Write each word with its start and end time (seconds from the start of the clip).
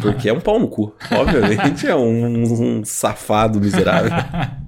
Porque 0.00 0.28
é 0.28 0.32
um 0.32 0.40
pau 0.40 0.58
no 0.58 0.68
cu. 0.68 0.94
Obviamente 1.10 1.86
é 1.86 1.94
um, 1.94 2.78
um 2.78 2.84
safado 2.84 3.60
miserável. 3.60 4.10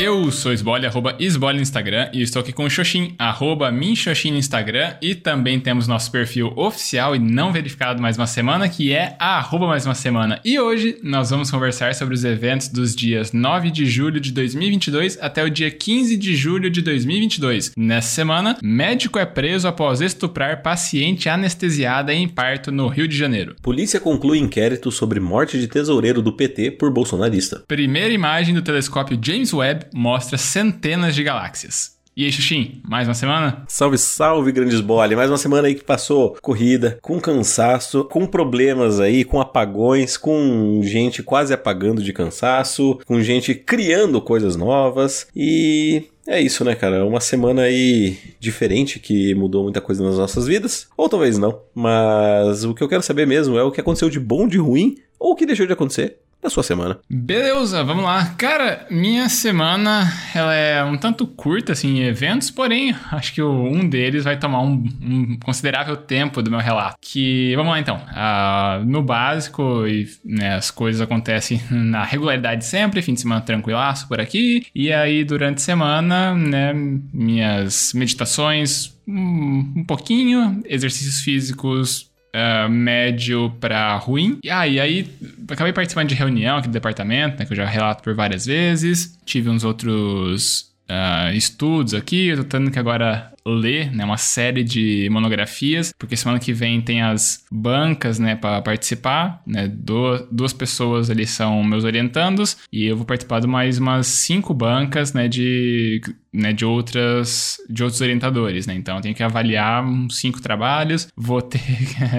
Eu 0.00 0.30
sou 0.30 0.52
Esbole, 0.52 0.86
arroba 0.86 1.16
Esbole 1.18 1.56
no 1.56 1.62
Instagram, 1.62 2.08
e 2.12 2.22
estou 2.22 2.38
aqui 2.38 2.52
com 2.52 2.62
o 2.62 2.70
Xoxin, 2.70 3.16
arroba 3.18 3.68
Minxoxin 3.72 4.30
no 4.30 4.36
Instagram, 4.36 4.94
e 5.02 5.12
também 5.12 5.58
temos 5.58 5.88
nosso 5.88 6.12
perfil 6.12 6.52
oficial 6.54 7.16
e 7.16 7.18
não 7.18 7.52
verificado 7.52 8.00
mais 8.00 8.16
uma 8.16 8.28
semana, 8.28 8.68
que 8.68 8.92
é 8.92 9.16
arroba 9.18 9.66
mais 9.66 9.84
uma 9.84 9.96
semana. 9.96 10.40
E 10.44 10.56
hoje 10.56 10.96
nós 11.02 11.30
vamos 11.30 11.50
conversar 11.50 11.96
sobre 11.96 12.14
os 12.14 12.22
eventos 12.22 12.68
dos 12.68 12.94
dias 12.94 13.32
9 13.32 13.72
de 13.72 13.86
julho 13.86 14.20
de 14.20 14.30
2022 14.30 15.18
até 15.20 15.42
o 15.42 15.50
dia 15.50 15.68
15 15.68 16.16
de 16.16 16.36
julho 16.36 16.70
de 16.70 16.80
2022. 16.80 17.72
Nessa 17.76 18.14
semana, 18.14 18.56
médico 18.62 19.18
é 19.18 19.26
preso 19.26 19.66
após 19.66 20.00
estuprar 20.00 20.62
paciente 20.62 21.28
anestesiada 21.28 22.14
em 22.14 22.28
parto 22.28 22.70
no 22.70 22.86
Rio 22.86 23.08
de 23.08 23.16
Janeiro. 23.16 23.56
Polícia 23.60 23.98
conclui 23.98 24.38
inquérito 24.38 24.92
sobre 24.92 25.18
morte 25.18 25.58
de 25.58 25.66
tesoureiro 25.66 26.22
do 26.22 26.32
PT 26.32 26.70
por 26.70 26.88
bolsonarista. 26.92 27.64
Primeira 27.66 28.14
imagem 28.14 28.54
do 28.54 28.62
telescópio 28.62 29.18
James 29.20 29.52
Webb 29.52 29.87
mostra 29.92 30.38
centenas 30.38 31.14
de 31.14 31.22
galáxias. 31.22 31.98
E 32.18 32.24
aí, 32.24 32.32
Xuxim, 32.32 32.82
mais 32.82 33.06
uma 33.06 33.14
semana? 33.14 33.62
Salve, 33.68 33.96
salve, 33.96 34.50
grandes 34.50 34.80
bole. 34.80 35.14
Mais 35.14 35.30
uma 35.30 35.38
semana 35.38 35.68
aí 35.68 35.76
que 35.76 35.84
passou 35.84 36.36
corrida, 36.42 36.98
com 37.00 37.20
cansaço, 37.20 38.02
com 38.06 38.26
problemas 38.26 38.98
aí, 38.98 39.24
com 39.24 39.40
apagões, 39.40 40.16
com 40.16 40.80
gente 40.82 41.22
quase 41.22 41.54
apagando 41.54 42.02
de 42.02 42.12
cansaço, 42.12 42.98
com 43.06 43.22
gente 43.22 43.54
criando 43.54 44.20
coisas 44.20 44.56
novas 44.56 45.28
e 45.32 46.08
é 46.26 46.40
isso, 46.40 46.64
né, 46.64 46.74
cara? 46.74 47.06
Uma 47.06 47.20
semana 47.20 47.62
aí 47.62 48.18
diferente 48.40 48.98
que 48.98 49.32
mudou 49.36 49.62
muita 49.62 49.80
coisa 49.80 50.02
nas 50.02 50.18
nossas 50.18 50.44
vidas. 50.46 50.88
Ou 50.96 51.08
talvez 51.08 51.38
não. 51.38 51.62
Mas 51.72 52.64
o 52.64 52.74
que 52.74 52.82
eu 52.82 52.88
quero 52.88 53.02
saber 53.02 53.28
mesmo 53.28 53.56
é 53.56 53.62
o 53.62 53.70
que 53.70 53.80
aconteceu 53.80 54.10
de 54.10 54.18
bom, 54.18 54.48
de 54.48 54.58
ruim, 54.58 54.96
ou 55.20 55.32
o 55.32 55.36
que 55.36 55.46
deixou 55.46 55.66
de 55.66 55.72
acontecer 55.72 56.18
da 56.42 56.48
sua 56.48 56.62
semana. 56.62 56.98
Beleza, 57.10 57.82
vamos 57.82 58.04
lá. 58.04 58.34
Cara, 58.38 58.86
minha 58.90 59.28
semana 59.28 60.12
ela 60.34 60.54
é 60.54 60.84
um 60.84 60.96
tanto 60.96 61.26
curta 61.26 61.72
assim 61.72 61.98
em 61.98 62.02
eventos, 62.04 62.50
porém 62.50 62.94
acho 63.10 63.34
que 63.34 63.42
um 63.42 63.88
deles 63.88 64.24
vai 64.24 64.38
tomar 64.38 64.62
um, 64.62 64.84
um 65.02 65.38
considerável 65.38 65.96
tempo 65.96 66.40
do 66.42 66.50
meu 66.50 66.60
relato. 66.60 66.96
Que 67.00 67.54
vamos 67.56 67.72
lá 67.72 67.80
então. 67.80 67.96
Uh, 67.96 68.84
no 68.84 69.02
básico 69.02 69.86
e 69.86 70.08
né, 70.24 70.54
as 70.54 70.70
coisas 70.70 71.00
acontecem 71.00 71.60
na 71.70 72.04
regularidade 72.04 72.64
sempre, 72.64 73.02
fim 73.02 73.14
de 73.14 73.20
semana 73.20 73.40
tranquilaço 73.40 74.06
por 74.06 74.20
aqui 74.20 74.66
e 74.74 74.92
aí 74.92 75.24
durante 75.24 75.58
a 75.58 75.60
semana, 75.60 76.34
né, 76.34 76.72
minhas 76.72 77.92
meditações 77.94 78.96
um, 79.08 79.72
um 79.76 79.84
pouquinho, 79.84 80.62
exercícios 80.66 81.20
físicos 81.20 82.07
Uh, 82.28 82.68
médio 82.68 83.50
para 83.58 83.96
ruim. 83.96 84.38
E, 84.44 84.48
e 84.48 84.80
aí 84.80 85.10
acabei 85.50 85.72
participando 85.72 86.08
de 86.08 86.14
reunião 86.14 86.58
aqui 86.58 86.68
do 86.68 86.72
departamento, 86.72 87.38
né, 87.38 87.46
que 87.46 87.52
eu 87.52 87.56
já 87.56 87.64
relato 87.64 88.02
por 88.02 88.14
várias 88.14 88.44
vezes. 88.44 89.18
Tive 89.24 89.48
uns 89.48 89.64
outros 89.64 90.68
uh, 90.90 91.34
estudos 91.34 91.94
aqui, 91.94 92.28
eu 92.28 92.38
tô 92.38 92.44
tendo 92.44 92.70
que 92.70 92.78
agora 92.78 93.32
ler 93.46 93.90
né, 93.92 94.04
uma 94.04 94.16
série 94.16 94.62
de 94.62 95.08
monografias, 95.10 95.92
porque 95.98 96.16
semana 96.16 96.38
que 96.38 96.52
vem 96.52 96.80
tem 96.80 97.02
as 97.02 97.44
bancas 97.50 98.18
né, 98.18 98.36
para 98.36 98.60
participar. 98.60 99.42
Né, 99.46 99.68
do, 99.68 100.26
duas 100.30 100.52
pessoas 100.52 101.10
ali 101.10 101.26
são 101.26 101.62
meus 101.62 101.84
orientandos 101.84 102.56
e 102.72 102.86
eu 102.86 102.96
vou 102.96 103.06
participar 103.06 103.40
de 103.40 103.46
mais 103.46 103.78
umas 103.78 104.06
cinco 104.06 104.52
bancas 104.52 105.12
né, 105.12 105.28
de, 105.28 106.00
né, 106.32 106.52
de, 106.52 106.64
outras, 106.64 107.56
de 107.68 107.82
outros 107.82 108.00
orientadores. 108.00 108.66
Né? 108.66 108.74
Então 108.74 108.96
eu 108.96 109.02
tenho 109.02 109.14
que 109.14 109.22
avaliar 109.22 109.84
uns 109.84 110.18
cinco 110.18 110.40
trabalhos, 110.40 111.08
vou 111.16 111.40
ter 111.40 111.60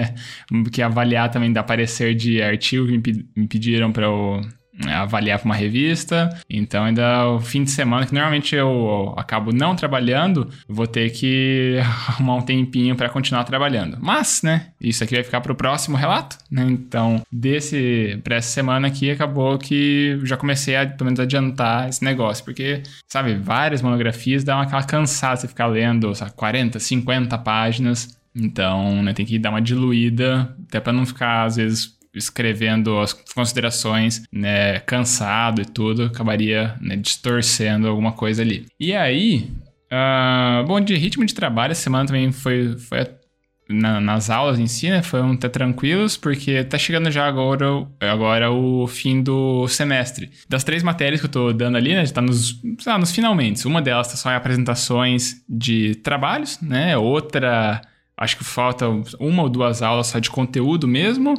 que 0.72 0.82
avaliar 0.82 1.30
também 1.30 1.52
da 1.52 1.62
parecer 1.62 2.14
de 2.14 2.42
artigo 2.42 2.86
que 2.86 3.24
me 3.36 3.46
pediram 3.46 3.92
para 3.92 4.06
eu 4.06 4.40
avaliar 4.88 5.38
para 5.38 5.46
uma 5.46 5.54
revista. 5.54 6.30
Então, 6.48 6.84
ainda 6.84 7.28
o 7.28 7.40
fim 7.40 7.64
de 7.64 7.70
semana, 7.70 8.06
que 8.06 8.14
normalmente 8.14 8.54
eu 8.54 9.14
acabo 9.16 9.52
não 9.52 9.74
trabalhando, 9.74 10.48
vou 10.68 10.86
ter 10.86 11.10
que 11.10 11.78
arrumar 12.08 12.36
um 12.36 12.42
tempinho 12.42 12.96
para 12.96 13.08
continuar 13.08 13.44
trabalhando. 13.44 13.98
Mas, 14.00 14.42
né, 14.42 14.68
isso 14.80 15.04
aqui 15.04 15.14
vai 15.14 15.24
ficar 15.24 15.40
para 15.40 15.52
o 15.52 15.56
próximo 15.56 15.96
relato, 15.96 16.38
né? 16.50 16.64
Então, 16.68 17.22
desse 17.30 18.20
para 18.24 18.36
essa 18.36 18.48
semana 18.48 18.88
aqui 18.88 19.10
acabou 19.10 19.58
que 19.58 20.18
já 20.24 20.36
comecei 20.36 20.76
a 20.76 20.86
pelo 20.86 21.06
menos 21.06 21.20
adiantar 21.20 21.88
esse 21.88 22.04
negócio, 22.04 22.44
porque, 22.44 22.82
sabe, 23.08 23.34
várias 23.34 23.82
monografias 23.82 24.44
dá 24.44 24.60
aquela 24.60 24.82
cansada 24.82 25.36
você 25.36 25.48
ficar 25.48 25.66
lendo, 25.66 26.14
sabe, 26.14 26.32
40, 26.32 26.78
50 26.78 27.38
páginas. 27.38 28.18
Então, 28.34 29.02
né, 29.02 29.12
tem 29.12 29.26
que 29.26 29.38
dar 29.38 29.50
uma 29.50 29.60
diluída, 29.60 30.54
até 30.68 30.78
para 30.80 30.92
não 30.92 31.04
ficar 31.04 31.44
às 31.44 31.56
vezes 31.56 31.99
escrevendo 32.14 32.98
as 32.98 33.12
considerações, 33.12 34.22
né, 34.32 34.80
cansado 34.80 35.62
e 35.62 35.64
tudo, 35.64 36.04
acabaria 36.04 36.74
né, 36.80 36.96
distorcendo 36.96 37.88
alguma 37.88 38.12
coisa 38.12 38.42
ali. 38.42 38.66
E 38.78 38.94
aí, 38.94 39.50
uh, 39.92 40.66
bom, 40.66 40.80
de 40.80 40.94
ritmo 40.96 41.24
de 41.24 41.34
trabalho, 41.34 41.72
a 41.72 41.76
semana 41.76 42.06
também 42.06 42.32
foi, 42.32 42.76
foi 42.78 43.06
na, 43.68 44.00
nas 44.00 44.28
aulas 44.28 44.58
em 44.58 44.66
si, 44.66 44.90
né, 44.90 45.02
foram 45.02 45.32
até 45.32 45.48
tranquilos, 45.48 46.16
porque 46.16 46.64
tá 46.64 46.76
chegando 46.76 47.10
já 47.10 47.26
agora, 47.26 47.86
agora 48.00 48.50
o 48.50 48.86
fim 48.86 49.22
do 49.22 49.66
semestre. 49.68 50.30
Das 50.48 50.64
três 50.64 50.82
matérias 50.82 51.20
que 51.20 51.26
eu 51.26 51.30
tô 51.30 51.52
dando 51.52 51.76
ali, 51.76 51.94
né, 51.94 52.04
tá 52.06 52.20
nos, 52.20 52.60
lá, 52.84 52.98
nos 52.98 53.12
finalmente. 53.12 53.66
Uma 53.66 53.80
delas 53.80 54.08
tá 54.08 54.16
só 54.16 54.30
em 54.30 54.34
apresentações 54.34 55.42
de 55.48 55.94
trabalhos, 55.96 56.60
né, 56.60 56.96
outra, 56.96 57.80
acho 58.16 58.36
que 58.36 58.44
falta 58.44 58.88
uma 59.18 59.42
ou 59.42 59.48
duas 59.48 59.82
aulas 59.82 60.08
só 60.08 60.18
de 60.18 60.30
conteúdo 60.30 60.88
mesmo, 60.88 61.34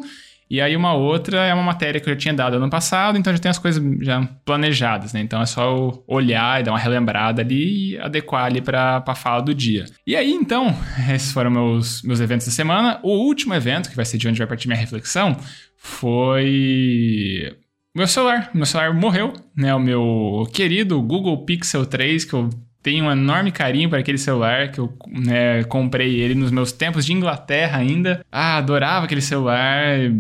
e 0.52 0.60
aí 0.60 0.76
uma 0.76 0.94
outra 0.94 1.46
é 1.46 1.54
uma 1.54 1.64
matéria 1.64 2.02
que 2.02 2.10
eu 2.10 2.14
já 2.14 2.20
tinha 2.20 2.34
dado 2.34 2.58
ano 2.58 2.70
passado, 2.70 3.18
então 3.18 3.32
já 3.32 3.40
tem 3.40 3.50
as 3.50 3.58
coisas 3.58 3.82
já 4.02 4.22
planejadas, 4.44 5.14
né? 5.14 5.22
Então 5.22 5.42
é 5.42 5.46
só 5.46 6.04
olhar 6.06 6.60
e 6.60 6.64
dar 6.66 6.74
uma 6.74 6.78
relembrada 6.78 7.42
ali 7.42 7.94
e 7.94 7.98
adequar 7.98 8.44
ali 8.44 8.60
para 8.60 9.02
a 9.08 9.16
fala 9.16 9.42
do 9.42 9.56
dia. 9.56 9.86
E 10.06 10.14
aí, 10.14 10.30
então, 10.30 10.76
esses 11.10 11.32
foram 11.32 11.50
meus, 11.50 12.02
meus 12.02 12.20
eventos 12.20 12.48
da 12.48 12.52
semana. 12.52 13.00
O 13.02 13.12
último 13.12 13.54
evento, 13.54 13.90
que 13.90 13.96
vai 13.96 14.04
ser 14.04 14.18
de 14.18 14.28
onde 14.28 14.40
vai 14.40 14.48
partir 14.48 14.68
minha 14.68 14.78
reflexão, 14.78 15.38
foi 15.78 17.56
meu 17.96 18.06
celular. 18.06 18.52
Meu 18.54 18.66
celular 18.66 18.94
morreu, 18.94 19.32
né? 19.56 19.74
O 19.74 19.80
meu 19.80 20.46
querido 20.54 21.02
Google 21.02 21.46
Pixel 21.46 21.86
3, 21.86 22.26
que 22.26 22.34
eu 22.34 22.50
tenho 22.82 23.06
um 23.06 23.12
enorme 23.12 23.52
carinho 23.52 23.90
para 23.90 24.00
aquele 24.00 24.18
celular 24.18 24.72
que 24.72 24.80
eu 24.80 24.92
né, 25.08 25.64
comprei 25.66 26.20
ele 26.20 26.36
nos 26.36 26.52
meus 26.52 26.72
tempos 26.72 27.06
de 27.06 27.14
Inglaterra 27.14 27.80
ainda. 27.80 28.26
Ah, 28.32 28.58
adorava 28.58 29.06
aquele 29.06 29.22
celular 29.22 30.12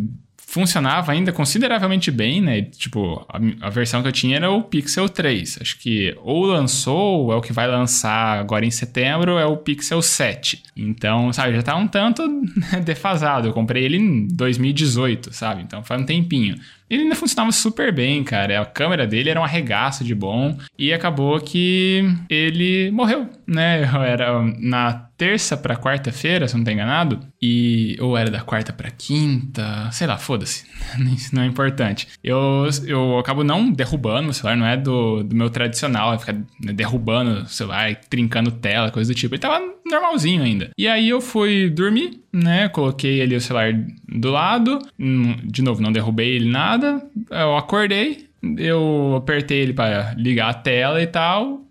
funcionava 0.51 1.13
ainda 1.13 1.31
consideravelmente 1.31 2.11
bem, 2.11 2.41
né? 2.41 2.63
Tipo, 2.63 3.25
a, 3.29 3.67
a, 3.67 3.69
versão 3.69 4.01
que 4.01 4.09
eu 4.09 4.11
tinha 4.11 4.35
era 4.35 4.51
o 4.51 4.61
Pixel 4.61 5.07
3. 5.07 5.59
Acho 5.61 5.79
que 5.79 6.13
ou 6.21 6.45
lançou, 6.45 7.23
ou 7.23 7.31
é 7.31 7.35
o 7.37 7.41
que 7.41 7.53
vai 7.53 7.67
lançar 7.67 8.37
agora 8.37 8.65
em 8.65 8.71
setembro, 8.71 9.37
é 9.37 9.45
o 9.45 9.55
Pixel 9.55 10.01
7. 10.01 10.61
Então, 10.75 11.31
sabe, 11.31 11.55
já 11.55 11.61
tá 11.61 11.73
um 11.77 11.87
tanto 11.87 12.21
defasado. 12.83 13.47
Eu 13.47 13.53
comprei 13.53 13.85
ele 13.85 13.95
em 13.95 14.27
2018, 14.27 15.33
sabe? 15.33 15.61
Então 15.61 15.81
faz 15.85 16.01
um 16.01 16.05
tempinho. 16.05 16.57
Ele 16.91 17.03
ainda 17.03 17.15
funcionava 17.15 17.53
super 17.53 17.93
bem, 17.93 18.21
cara. 18.21 18.59
A 18.59 18.65
câmera 18.65 19.07
dele 19.07 19.29
era 19.29 19.39
um 19.39 19.45
arregaço 19.45 20.03
de 20.03 20.13
bom. 20.13 20.57
E 20.77 20.91
acabou 20.91 21.39
que 21.39 22.03
ele 22.29 22.91
morreu, 22.91 23.29
né? 23.47 23.83
Era 24.05 24.43
na 24.59 25.07
terça 25.21 25.55
para 25.55 25.77
quarta-feira, 25.77 26.47
se 26.47 26.57
não 26.57 26.63
tô 26.63 26.71
enganado, 26.71 27.19
e 27.39 27.95
ou 27.99 28.17
era 28.17 28.31
da 28.31 28.41
quarta 28.41 28.73
para 28.73 28.89
quinta, 28.89 29.87
sei 29.91 30.07
lá, 30.07 30.17
foda-se, 30.17 30.65
isso 31.15 31.35
não 31.35 31.43
é 31.43 31.45
importante. 31.45 32.07
Eu, 32.23 32.67
eu 32.87 33.19
acabo 33.19 33.43
não 33.43 33.71
derrubando 33.71 34.29
o 34.29 34.33
celular, 34.33 34.57
não 34.57 34.65
é 34.65 34.75
do, 34.75 35.21
do 35.21 35.35
meu 35.35 35.51
tradicional, 35.51 36.11
é 36.11 36.17
ficar 36.17 36.35
derrubando 36.59 37.43
o 37.43 37.47
celular, 37.47 37.95
trincando 38.09 38.49
tela, 38.49 38.89
coisa 38.89 39.13
do 39.13 39.15
tipo. 39.15 39.35
Ele 39.35 39.41
tava 39.41 39.63
normalzinho 39.85 40.41
ainda. 40.41 40.71
E 40.75 40.87
aí 40.87 41.09
eu 41.09 41.21
fui 41.21 41.69
dormir, 41.69 42.20
né? 42.31 42.69
Coloquei 42.69 43.21
ali 43.21 43.35
o 43.35 43.41
celular 43.41 43.73
do 44.07 44.31
lado, 44.31 44.79
hum, 44.99 45.35
de 45.43 45.61
novo, 45.61 45.81
não 45.81 45.91
derrubei 45.91 46.35
ele 46.35 46.49
nada. 46.49 47.03
Eu 47.29 47.55
acordei, 47.57 48.29
eu 48.57 49.15
apertei 49.17 49.59
ele 49.59 49.73
para 49.73 50.13
ligar 50.17 50.49
a 50.49 50.53
tela 50.53 51.01
e 51.01 51.07
tal 51.07 51.61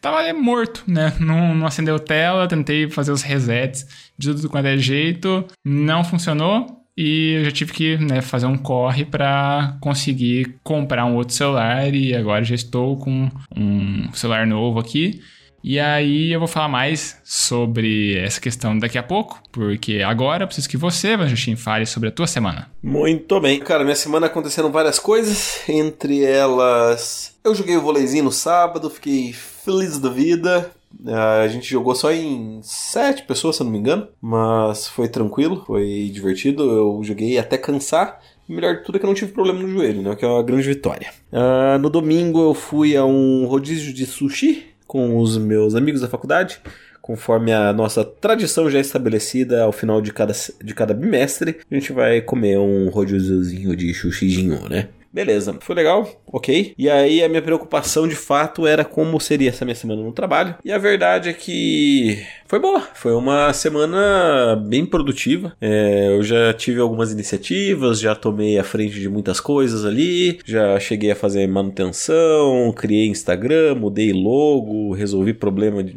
tava 0.00 0.32
morto, 0.32 0.84
né? 0.86 1.12
Não, 1.20 1.54
não 1.54 1.66
acendeu 1.66 1.98
tela, 1.98 2.46
tentei 2.46 2.88
fazer 2.88 3.12
os 3.12 3.22
resets 3.22 3.86
de 4.16 4.32
tudo 4.32 4.48
quanto 4.48 4.66
é 4.66 4.76
jeito, 4.76 5.44
não 5.64 6.04
funcionou. 6.04 6.78
E 6.96 7.34
eu 7.34 7.44
já 7.44 7.52
tive 7.52 7.72
que 7.72 7.96
né, 7.96 8.20
fazer 8.20 8.46
um 8.46 8.58
corre 8.58 9.04
para 9.04 9.76
conseguir 9.80 10.56
comprar 10.64 11.04
um 11.04 11.14
outro 11.14 11.32
celular. 11.32 11.94
E 11.94 12.12
agora 12.12 12.42
já 12.42 12.56
estou 12.56 12.96
com 12.96 13.28
um 13.56 14.12
celular 14.12 14.44
novo 14.44 14.80
aqui. 14.80 15.20
E 15.68 15.78
aí 15.78 16.32
eu 16.32 16.38
vou 16.38 16.48
falar 16.48 16.66
mais 16.66 17.18
sobre 17.22 18.16
essa 18.16 18.40
questão 18.40 18.78
daqui 18.78 18.96
a 18.96 19.02
pouco, 19.02 19.38
porque 19.52 20.00
agora 20.00 20.44
eu 20.44 20.46
preciso 20.46 20.66
que 20.66 20.78
você, 20.78 21.14
Vanjustin, 21.14 21.56
fale 21.56 21.84
sobre 21.84 22.08
a 22.08 22.10
tua 22.10 22.26
semana. 22.26 22.70
Muito 22.82 23.38
bem. 23.38 23.60
Cara, 23.60 23.84
minha 23.84 23.94
semana 23.94 24.28
aconteceram 24.28 24.72
várias 24.72 24.98
coisas, 24.98 25.68
entre 25.68 26.24
elas 26.24 27.34
Eu 27.44 27.54
joguei 27.54 27.76
o 27.76 27.82
voleizinho 27.82 28.24
no 28.24 28.32
sábado, 28.32 28.88
fiquei 28.88 29.34
feliz 29.34 29.98
da 29.98 30.08
vida. 30.08 30.70
A 31.06 31.46
gente 31.48 31.68
jogou 31.68 31.94
só 31.94 32.10
em 32.10 32.60
sete 32.62 33.24
pessoas, 33.24 33.56
se 33.56 33.60
eu 33.62 33.66
não 33.66 33.72
me 33.72 33.78
engano, 33.78 34.08
mas 34.22 34.88
foi 34.88 35.06
tranquilo, 35.06 35.64
foi 35.66 36.10
divertido. 36.10 36.62
Eu 36.62 37.00
joguei 37.04 37.36
até 37.36 37.58
cansar. 37.58 38.22
Melhor 38.48 38.76
de 38.76 38.84
tudo 38.84 38.96
é 38.96 38.98
que 38.98 39.04
eu 39.04 39.08
não 39.08 39.14
tive 39.14 39.32
problema 39.32 39.60
no 39.60 39.68
joelho, 39.68 40.00
né? 40.00 40.16
Que 40.16 40.24
é 40.24 40.28
uma 40.28 40.42
grande 40.42 40.66
vitória. 40.66 41.10
Uh, 41.30 41.78
no 41.78 41.90
domingo 41.90 42.40
eu 42.40 42.54
fui 42.54 42.96
a 42.96 43.04
um 43.04 43.44
rodízio 43.44 43.92
de 43.92 44.06
sushi 44.06 44.67
com 44.88 45.18
os 45.18 45.38
meus 45.38 45.76
amigos 45.76 46.00
da 46.00 46.08
faculdade 46.08 46.60
conforme 47.08 47.54
a 47.54 47.72
nossa 47.72 48.04
tradição 48.04 48.68
já 48.70 48.78
estabelecida 48.78 49.62
ao 49.62 49.72
final 49.72 50.02
de 50.02 50.12
cada, 50.12 50.34
de 50.62 50.74
cada 50.74 50.92
bimestre, 50.92 51.56
a 51.70 51.74
gente 51.74 51.90
vai 51.90 52.20
comer 52.20 52.58
um 52.58 52.90
rodíziozinho 52.90 53.74
de 53.74 53.94
xuxijinho, 53.94 54.68
né? 54.68 54.88
Beleza, 55.12 55.56
foi 55.60 55.74
legal, 55.74 56.20
ok. 56.26 56.74
E 56.76 56.88
aí 56.88 57.22
a 57.22 57.28
minha 57.28 57.42
preocupação 57.42 58.06
de 58.06 58.14
fato 58.14 58.66
era 58.66 58.84
como 58.84 59.18
seria 59.18 59.48
essa 59.48 59.64
minha 59.64 59.74
semana 59.74 60.02
no 60.02 60.12
trabalho. 60.12 60.54
E 60.64 60.70
a 60.70 60.78
verdade 60.78 61.30
é 61.30 61.32
que 61.32 62.24
foi 62.46 62.58
boa. 62.58 62.80
Foi 62.94 63.12
uma 63.12 63.52
semana 63.52 64.56
bem 64.56 64.84
produtiva. 64.84 65.54
É, 65.60 66.08
eu 66.08 66.22
já 66.22 66.52
tive 66.52 66.80
algumas 66.80 67.12
iniciativas, 67.12 68.00
já 68.00 68.14
tomei 68.14 68.58
a 68.58 68.64
frente 68.64 69.00
de 69.00 69.08
muitas 69.08 69.40
coisas 69.40 69.84
ali, 69.84 70.40
já 70.44 70.78
cheguei 70.78 71.10
a 71.10 71.16
fazer 71.16 71.46
manutenção, 71.46 72.72
criei 72.76 73.08
Instagram, 73.08 73.76
mudei 73.76 74.12
logo, 74.12 74.92
resolvi 74.92 75.32
problema 75.32 75.82
de 75.82 75.96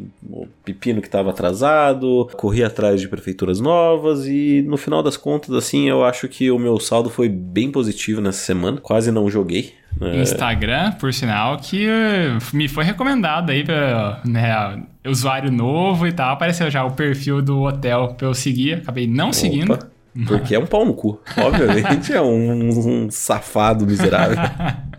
pepino 0.64 1.00
que 1.00 1.08
estava 1.08 1.30
atrasado, 1.30 2.28
corri 2.36 2.62
atrás 2.62 3.00
de 3.00 3.08
prefeituras 3.08 3.60
novas 3.60 4.26
e 4.26 4.62
no 4.66 4.76
final 4.76 5.02
das 5.02 5.16
contas, 5.16 5.54
assim, 5.54 5.88
eu 5.88 6.04
acho 6.04 6.28
que 6.28 6.50
o 6.50 6.58
meu 6.58 6.78
saldo 6.78 7.10
foi 7.10 7.28
bem 7.28 7.70
positivo 7.70 8.20
nessa 8.20 8.44
semana. 8.44 8.78
Quase 8.80 9.01
não 9.10 9.28
joguei. 9.30 9.74
É. 10.00 10.22
Instagram, 10.22 10.92
por 10.92 11.12
sinal, 11.12 11.58
que 11.58 11.86
uh, 11.86 12.56
me 12.56 12.68
foi 12.68 12.84
recomendado 12.84 13.50
aí 13.50 13.64
para 13.64 14.20
né, 14.24 14.82
usuário 15.06 15.50
novo 15.50 16.06
e 16.06 16.12
tal. 16.12 16.32
Apareceu 16.32 16.70
já 16.70 16.84
o 16.84 16.92
perfil 16.92 17.42
do 17.42 17.62
hotel 17.62 18.14
pra 18.16 18.26
eu 18.26 18.34
seguir. 18.34 18.74
Acabei 18.74 19.06
não 19.06 19.26
Opa. 19.26 19.32
seguindo. 19.34 19.78
Porque 20.26 20.54
é 20.54 20.58
um 20.58 20.66
pau 20.66 20.84
no 20.84 20.92
cu. 20.94 21.20
Obviamente 21.38 22.12
é 22.12 22.20
um, 22.20 23.04
um 23.04 23.10
safado 23.10 23.86
miserável. 23.86 24.36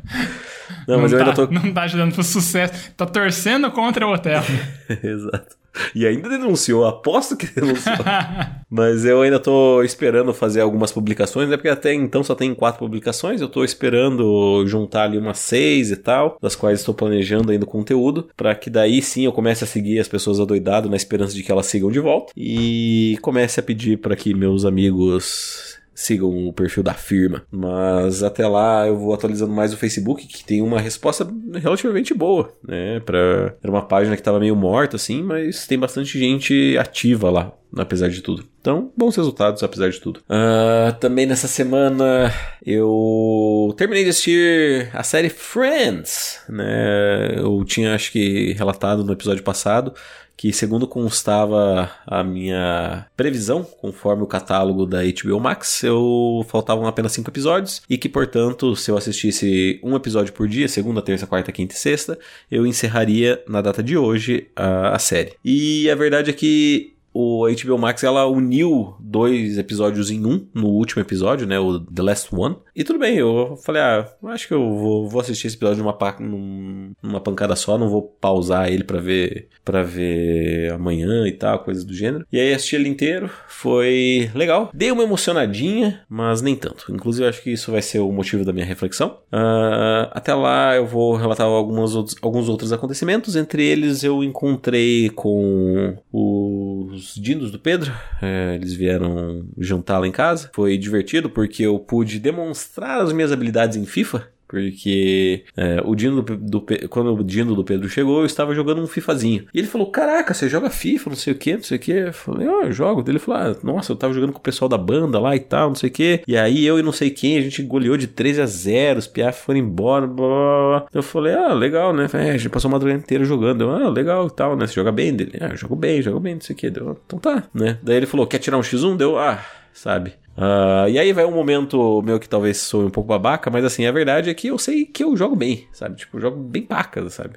Não, 0.87 0.99
mas 0.99 1.11
não 1.11 1.19
eu 1.19 1.25
tá, 1.25 1.31
ainda 1.31 1.47
tô. 1.47 1.53
Não 1.53 1.73
tá 1.73 1.83
ajudando 1.83 2.13
pro 2.13 2.23
sucesso. 2.23 2.91
Tá 2.95 3.05
torcendo 3.05 3.71
contra 3.71 4.07
o 4.07 4.13
hotel. 4.13 4.41
Exato. 5.03 5.63
E 5.95 6.05
ainda 6.05 6.29
denunciou, 6.29 6.85
aposto 6.85 7.35
que 7.35 7.47
denunciou. 7.47 7.95
Mas 8.69 9.05
eu 9.05 9.21
ainda 9.21 9.39
tô 9.39 9.81
esperando 9.83 10.33
fazer 10.33 10.61
algumas 10.61 10.91
publicações, 10.91 11.49
né? 11.49 11.57
Porque 11.57 11.69
até 11.69 11.93
então 11.93 12.23
só 12.23 12.35
tem 12.35 12.53
quatro 12.53 12.79
publicações. 12.79 13.41
Eu 13.41 13.49
tô 13.49 13.63
esperando 13.63 14.63
juntar 14.67 15.03
ali 15.03 15.17
umas 15.17 15.39
seis 15.39 15.91
e 15.91 15.97
tal, 15.97 16.37
das 16.41 16.55
quais 16.55 16.79
estou 16.79 16.93
planejando 16.93 17.51
ainda 17.51 17.65
o 17.65 17.67
conteúdo, 17.67 18.29
para 18.37 18.53
que 18.55 18.69
daí 18.69 19.01
sim 19.01 19.25
eu 19.25 19.31
comece 19.31 19.63
a 19.63 19.67
seguir 19.67 19.99
as 19.99 20.07
pessoas 20.07 20.39
adoidado 20.39 20.89
na 20.89 20.95
esperança 20.95 21.33
de 21.33 21.43
que 21.43 21.51
elas 21.51 21.65
sigam 21.65 21.91
de 21.91 21.99
volta. 21.99 22.31
E 22.37 23.17
comece 23.21 23.59
a 23.59 23.63
pedir 23.63 23.97
para 23.97 24.15
que 24.15 24.33
meus 24.33 24.65
amigos 24.65 25.79
sigam 25.93 26.47
o 26.47 26.53
perfil 26.53 26.83
da 26.83 26.93
firma. 26.93 27.43
Mas 27.51 28.23
até 28.23 28.47
lá 28.47 28.87
eu 28.87 28.97
vou 28.97 29.13
atualizando 29.13 29.53
mais 29.53 29.73
o 29.73 29.77
Facebook, 29.77 30.27
que 30.27 30.43
tem 30.43 30.61
uma 30.61 30.79
resposta 30.79 31.27
relativamente 31.55 32.13
boa, 32.13 32.51
né? 32.67 32.99
Pra... 32.99 33.55
Era 33.61 33.71
uma 33.71 33.85
página 33.85 34.15
que 34.15 34.21
estava 34.21 34.39
meio 34.39 34.55
morta, 34.55 34.95
assim, 34.95 35.21
mas 35.21 35.67
tem 35.67 35.77
bastante 35.77 36.17
gente 36.17 36.77
ativa 36.77 37.29
lá, 37.29 37.51
apesar 37.75 38.09
de 38.09 38.21
tudo. 38.21 38.45
Então, 38.59 38.91
bons 38.95 39.15
resultados, 39.15 39.61
apesar 39.61 39.89
de 39.89 39.99
tudo. 39.99 40.21
Uh, 40.21 40.93
também 40.99 41.25
nessa 41.25 41.49
semana 41.49 42.33
eu 42.65 43.73
terminei 43.77 44.05
de 44.05 44.09
assistir 44.09 44.89
a 44.93 45.03
série 45.03 45.29
Friends, 45.29 46.39
né? 46.47 47.35
Eu 47.37 47.63
tinha, 47.65 47.93
acho 47.93 48.11
que, 48.11 48.53
relatado 48.53 49.03
no 49.03 49.11
episódio 49.11 49.43
passado 49.43 49.93
que 50.35 50.51
segundo 50.51 50.87
constava 50.87 51.89
a 52.05 52.23
minha 52.23 53.05
previsão, 53.15 53.63
conforme 53.63 54.23
o 54.23 54.27
catálogo 54.27 54.85
da 54.85 54.99
HBO 55.03 55.39
Max, 55.39 55.83
eu 55.83 56.45
faltavam 56.49 56.87
apenas 56.87 57.11
cinco 57.11 57.29
episódios 57.29 57.81
e 57.89 57.97
que, 57.97 58.09
portanto, 58.09 58.75
se 58.75 58.89
eu 58.91 58.97
assistisse 58.97 59.79
um 59.83 59.95
episódio 59.95 60.33
por 60.33 60.47
dia, 60.47 60.67
segunda, 60.67 61.01
terça, 61.01 61.27
quarta, 61.27 61.51
quinta 61.51 61.75
e 61.75 61.77
sexta, 61.77 62.17
eu 62.49 62.65
encerraria 62.65 63.41
na 63.47 63.61
data 63.61 63.83
de 63.83 63.97
hoje 63.97 64.47
a, 64.55 64.95
a 64.95 64.99
série. 64.99 65.33
E 65.43 65.89
a 65.89 65.95
verdade 65.95 66.29
é 66.29 66.33
que 66.33 66.92
o 67.13 67.47
HBO 67.47 67.77
Max 67.77 68.03
ela 68.03 68.25
uniu 68.25 68.95
dois 68.99 69.57
episódios 69.57 70.09
em 70.09 70.25
um 70.25 70.47
no 70.53 70.67
último 70.67 71.01
episódio, 71.01 71.45
né, 71.45 71.59
o 71.59 71.79
The 71.79 72.01
Last 72.01 72.35
One. 72.35 72.57
E 72.75 72.83
tudo 72.83 72.99
bem, 72.99 73.17
eu 73.17 73.55
falei, 73.63 73.81
ah, 73.81 74.09
acho 74.25 74.47
que 74.47 74.53
eu 74.53 74.75
vou, 74.75 75.07
vou 75.07 75.21
assistir 75.21 75.47
esse 75.47 75.55
episódio 75.55 75.83
numa, 75.83 76.95
numa 77.01 77.19
pancada 77.19 77.55
só, 77.55 77.77
não 77.77 77.89
vou 77.89 78.01
pausar 78.01 78.71
ele 78.71 78.83
para 78.83 78.99
ver 78.99 79.47
para 79.63 79.83
ver 79.83 80.71
amanhã 80.71 81.27
e 81.27 81.31
tal, 81.31 81.59
coisas 81.59 81.83
do 81.83 81.93
gênero. 81.93 82.25
E 82.31 82.39
aí 82.39 82.53
assisti 82.53 82.75
ele 82.75 82.89
inteiro, 82.89 83.29
foi 83.47 84.29
legal. 84.35 84.69
Dei 84.73 84.91
uma 84.91 85.03
emocionadinha, 85.03 86.01
mas 86.09 86.41
nem 86.41 86.55
tanto. 86.55 86.91
Inclusive 86.91 87.27
acho 87.27 87.41
que 87.41 87.51
isso 87.51 87.71
vai 87.71 87.81
ser 87.81 87.99
o 87.99 88.11
motivo 88.11 88.43
da 88.43 88.51
minha 88.51 88.65
reflexão. 88.65 89.19
Uh, 89.31 90.09
até 90.11 90.33
lá 90.33 90.75
eu 90.75 90.85
vou 90.85 91.15
relatar 91.15 91.45
alguns 91.45 91.95
outros, 91.95 92.15
alguns 92.21 92.49
outros 92.49 92.73
acontecimentos. 92.73 93.35
Entre 93.35 93.63
eles 93.63 94.03
eu 94.03 94.23
encontrei 94.23 95.09
com 95.09 95.95
os 96.11 96.42
os 96.85 97.15
dinos 97.15 97.51
do 97.51 97.59
Pedro. 97.59 97.91
É, 98.25 98.55
eles 98.55 98.73
vieram 98.73 99.45
jantar 99.57 99.99
lá 99.99 100.07
em 100.07 100.11
casa. 100.11 100.49
Foi 100.53 100.77
divertido 100.77 101.29
porque 101.29 101.63
eu 101.63 101.77
pude 101.77 102.19
demonstrar 102.19 103.01
as 103.01 103.11
minhas 103.11 103.33
habilidades 103.33 103.75
em 103.75 103.85
FIFA. 103.85 104.29
Porque 104.53 105.45
é, 105.57 105.81
o 105.83 105.95
Dino 105.95 106.21
do, 106.21 106.37
do, 106.37 106.65
quando 106.87 107.11
o 107.11 107.23
Dino 107.23 107.55
do 107.55 107.63
Pedro 107.63 107.89
chegou, 107.89 108.19
eu 108.19 108.25
estava 108.27 108.53
jogando 108.53 108.83
um 108.83 108.85
FIFAzinho. 108.85 109.47
E 109.51 109.57
ele 109.57 109.67
falou: 109.67 109.89
Caraca, 109.89 110.31
você 110.31 110.47
joga 110.47 110.69
FIFA, 110.69 111.09
não 111.09 111.17
sei 111.17 111.33
o 111.33 111.35
que, 111.35 111.55
não 111.55 111.63
sei 111.63 111.77
o 111.77 111.81
que. 111.81 111.91
Eu 111.91 112.13
falei: 112.13 112.47
oh, 112.47 112.61
eu 112.65 112.71
jogo. 112.71 113.03
Ele 113.07 113.17
falou: 113.17 113.41
ah, 113.41 113.57
Nossa, 113.63 113.91
eu 113.91 113.95
tava 113.95 114.13
jogando 114.13 114.31
com 114.31 114.37
o 114.37 114.41
pessoal 114.43 114.69
da 114.69 114.77
banda 114.77 115.19
lá 115.19 115.35
e 115.35 115.39
tal, 115.39 115.69
não 115.69 115.75
sei 115.75 115.89
o 115.89 115.91
que. 115.91 116.21
E 116.27 116.37
aí 116.37 116.63
eu 116.63 116.77
e 116.77 116.83
não 116.83 116.91
sei 116.91 117.09
quem, 117.09 117.39
a 117.39 117.41
gente 117.41 117.63
goleou 117.63 117.97
de 117.97 118.05
13 118.05 118.41
a 118.41 118.45
0, 118.45 118.99
os 118.99 119.07
Piaf 119.07 119.43
foram 119.43 119.57
embora. 119.57 120.05
Blá, 120.05 120.27
blá, 120.27 120.79
blá. 120.81 120.87
Eu 120.93 121.01
falei: 121.01 121.33
Ah, 121.33 121.51
legal, 121.51 121.91
né? 121.91 122.07
É, 122.13 122.29
a 122.29 122.37
gente 122.37 122.51
passou 122.51 122.69
a 122.69 122.73
madrugada 122.73 122.99
inteira 123.01 123.25
jogando. 123.25 123.63
Eu, 123.63 123.71
ah, 123.71 123.89
legal 123.89 124.27
e 124.27 124.31
tal, 124.35 124.55
né? 124.55 124.67
Você 124.67 124.75
joga 124.75 124.91
bem 124.91 125.15
dele? 125.15 125.31
Ah, 125.41 125.47
eu 125.47 125.57
jogo 125.57 125.75
bem, 125.75 125.99
jogo 125.99 126.19
bem, 126.19 126.35
não 126.35 126.41
sei 126.41 126.53
o 126.53 126.57
que. 126.59 126.67
Então 126.67 127.19
tá, 127.19 127.45
né? 127.55 127.79
Daí 127.81 127.97
ele 127.97 128.05
falou: 128.05 128.27
Quer 128.27 128.37
tirar 128.37 128.59
um 128.59 128.61
X1? 128.61 128.97
Deu, 128.97 129.17
ah 129.17 129.43
sabe? 129.73 130.13
Uh, 130.37 130.89
e 130.89 130.97
aí 130.97 131.13
vai 131.13 131.25
um 131.25 131.31
momento 131.31 132.01
meu 132.01 132.19
que 132.19 132.27
talvez 132.27 132.57
sou 132.57 132.85
um 132.85 132.89
pouco 132.89 133.07
babaca, 133.07 133.51
mas 133.51 133.63
assim, 133.63 133.85
a 133.85 133.91
verdade 133.91 134.29
é 134.29 134.33
que 134.33 134.47
eu 134.47 134.57
sei 134.57 134.85
que 134.85 135.03
eu 135.03 135.15
jogo 135.15 135.35
bem, 135.35 135.67
sabe? 135.71 135.95
Tipo, 135.95 136.17
eu 136.17 136.21
jogo 136.21 136.37
bem 136.41 136.63
pacas, 136.63 137.13
sabe? 137.13 137.35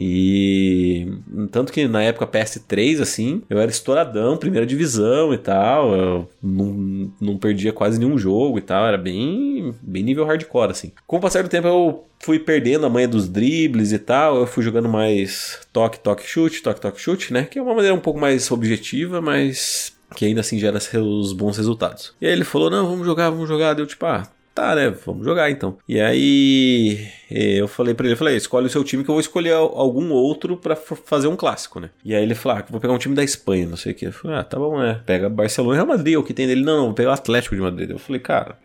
E 0.00 1.08
tanto 1.50 1.72
que 1.72 1.88
na 1.88 2.00
época 2.00 2.24
PS3, 2.24 3.00
assim, 3.02 3.42
eu 3.50 3.58
era 3.58 3.68
estouradão, 3.68 4.36
primeira 4.36 4.64
divisão 4.64 5.34
e 5.34 5.38
tal. 5.38 5.92
Eu 5.92 6.28
não, 6.40 7.12
não 7.20 7.36
perdia 7.36 7.72
quase 7.72 7.98
nenhum 7.98 8.16
jogo 8.16 8.58
e 8.58 8.60
tal. 8.60 8.86
Era 8.86 8.96
bem, 8.96 9.74
bem 9.82 10.04
nível 10.04 10.24
hardcore, 10.24 10.70
assim. 10.70 10.92
Com 11.04 11.16
o 11.16 11.20
passar 11.20 11.42
do 11.42 11.48
tempo, 11.48 11.66
eu 11.66 12.04
fui 12.20 12.38
perdendo 12.38 12.86
a 12.86 12.88
manha 12.88 13.08
dos 13.08 13.28
dribles 13.28 13.90
e 13.90 13.98
tal. 13.98 14.36
Eu 14.36 14.46
fui 14.46 14.62
jogando 14.62 14.88
mais 14.88 15.58
toque, 15.72 15.98
toque, 15.98 16.24
chute, 16.24 16.62
toque, 16.62 16.80
toque, 16.80 17.00
chute, 17.00 17.32
né? 17.32 17.42
Que 17.42 17.58
é 17.58 17.62
uma 17.62 17.74
maneira 17.74 17.96
um 17.96 18.00
pouco 18.00 18.20
mais 18.20 18.48
objetiva, 18.52 19.20
mas 19.20 19.97
que 20.14 20.24
ainda 20.24 20.40
assim 20.40 20.58
gera 20.58 20.80
seus 20.80 21.32
bons 21.32 21.56
resultados. 21.56 22.14
E 22.20 22.26
aí 22.26 22.32
ele 22.32 22.44
falou: 22.44 22.70
Não, 22.70 22.88
vamos 22.88 23.06
jogar, 23.06 23.30
vamos 23.30 23.48
jogar. 23.48 23.74
Deu 23.74 23.86
tipo, 23.86 24.06
ah, 24.06 24.26
tá, 24.58 24.74
né? 24.74 24.90
Vamos 25.06 25.24
jogar 25.24 25.50
então. 25.50 25.78
E 25.88 26.00
aí 26.00 27.08
eu 27.30 27.68
falei 27.68 27.94
para 27.94 28.06
ele, 28.06 28.16
falei, 28.16 28.36
escolhe 28.36 28.66
o 28.66 28.70
seu 28.70 28.82
time 28.82 29.04
que 29.04 29.10
eu 29.10 29.14
vou 29.14 29.20
escolher 29.20 29.52
algum 29.52 30.10
outro 30.10 30.56
para 30.56 30.74
fazer 30.74 31.28
um 31.28 31.36
clássico, 31.36 31.78
né? 31.78 31.90
E 32.04 32.14
aí 32.14 32.22
ele 32.22 32.34
falou, 32.34 32.58
ah, 32.58 32.64
vou 32.68 32.80
pegar 32.80 32.92
um 32.92 32.98
time 32.98 33.14
da 33.14 33.22
Espanha, 33.22 33.66
não 33.66 33.76
sei 33.76 33.92
o 33.92 33.94
que. 33.94 34.06
Eu 34.06 34.12
falei, 34.12 34.36
ah, 34.36 34.42
tá 34.42 34.58
bom, 34.58 34.78
né? 34.80 35.00
Pega 35.06 35.28
Barcelona 35.28 35.74
e 35.74 35.76
Real 35.76 35.86
Madrid, 35.86 36.16
o 36.16 36.24
que 36.24 36.34
tem 36.34 36.46
dele? 36.46 36.64
Não, 36.64 36.86
vou 36.86 36.94
pegar 36.94 37.10
o 37.10 37.14
Atlético 37.14 37.54
de 37.54 37.62
Madrid. 37.62 37.90
Eu 37.90 37.98
falei, 37.98 38.20
cara, 38.20 38.56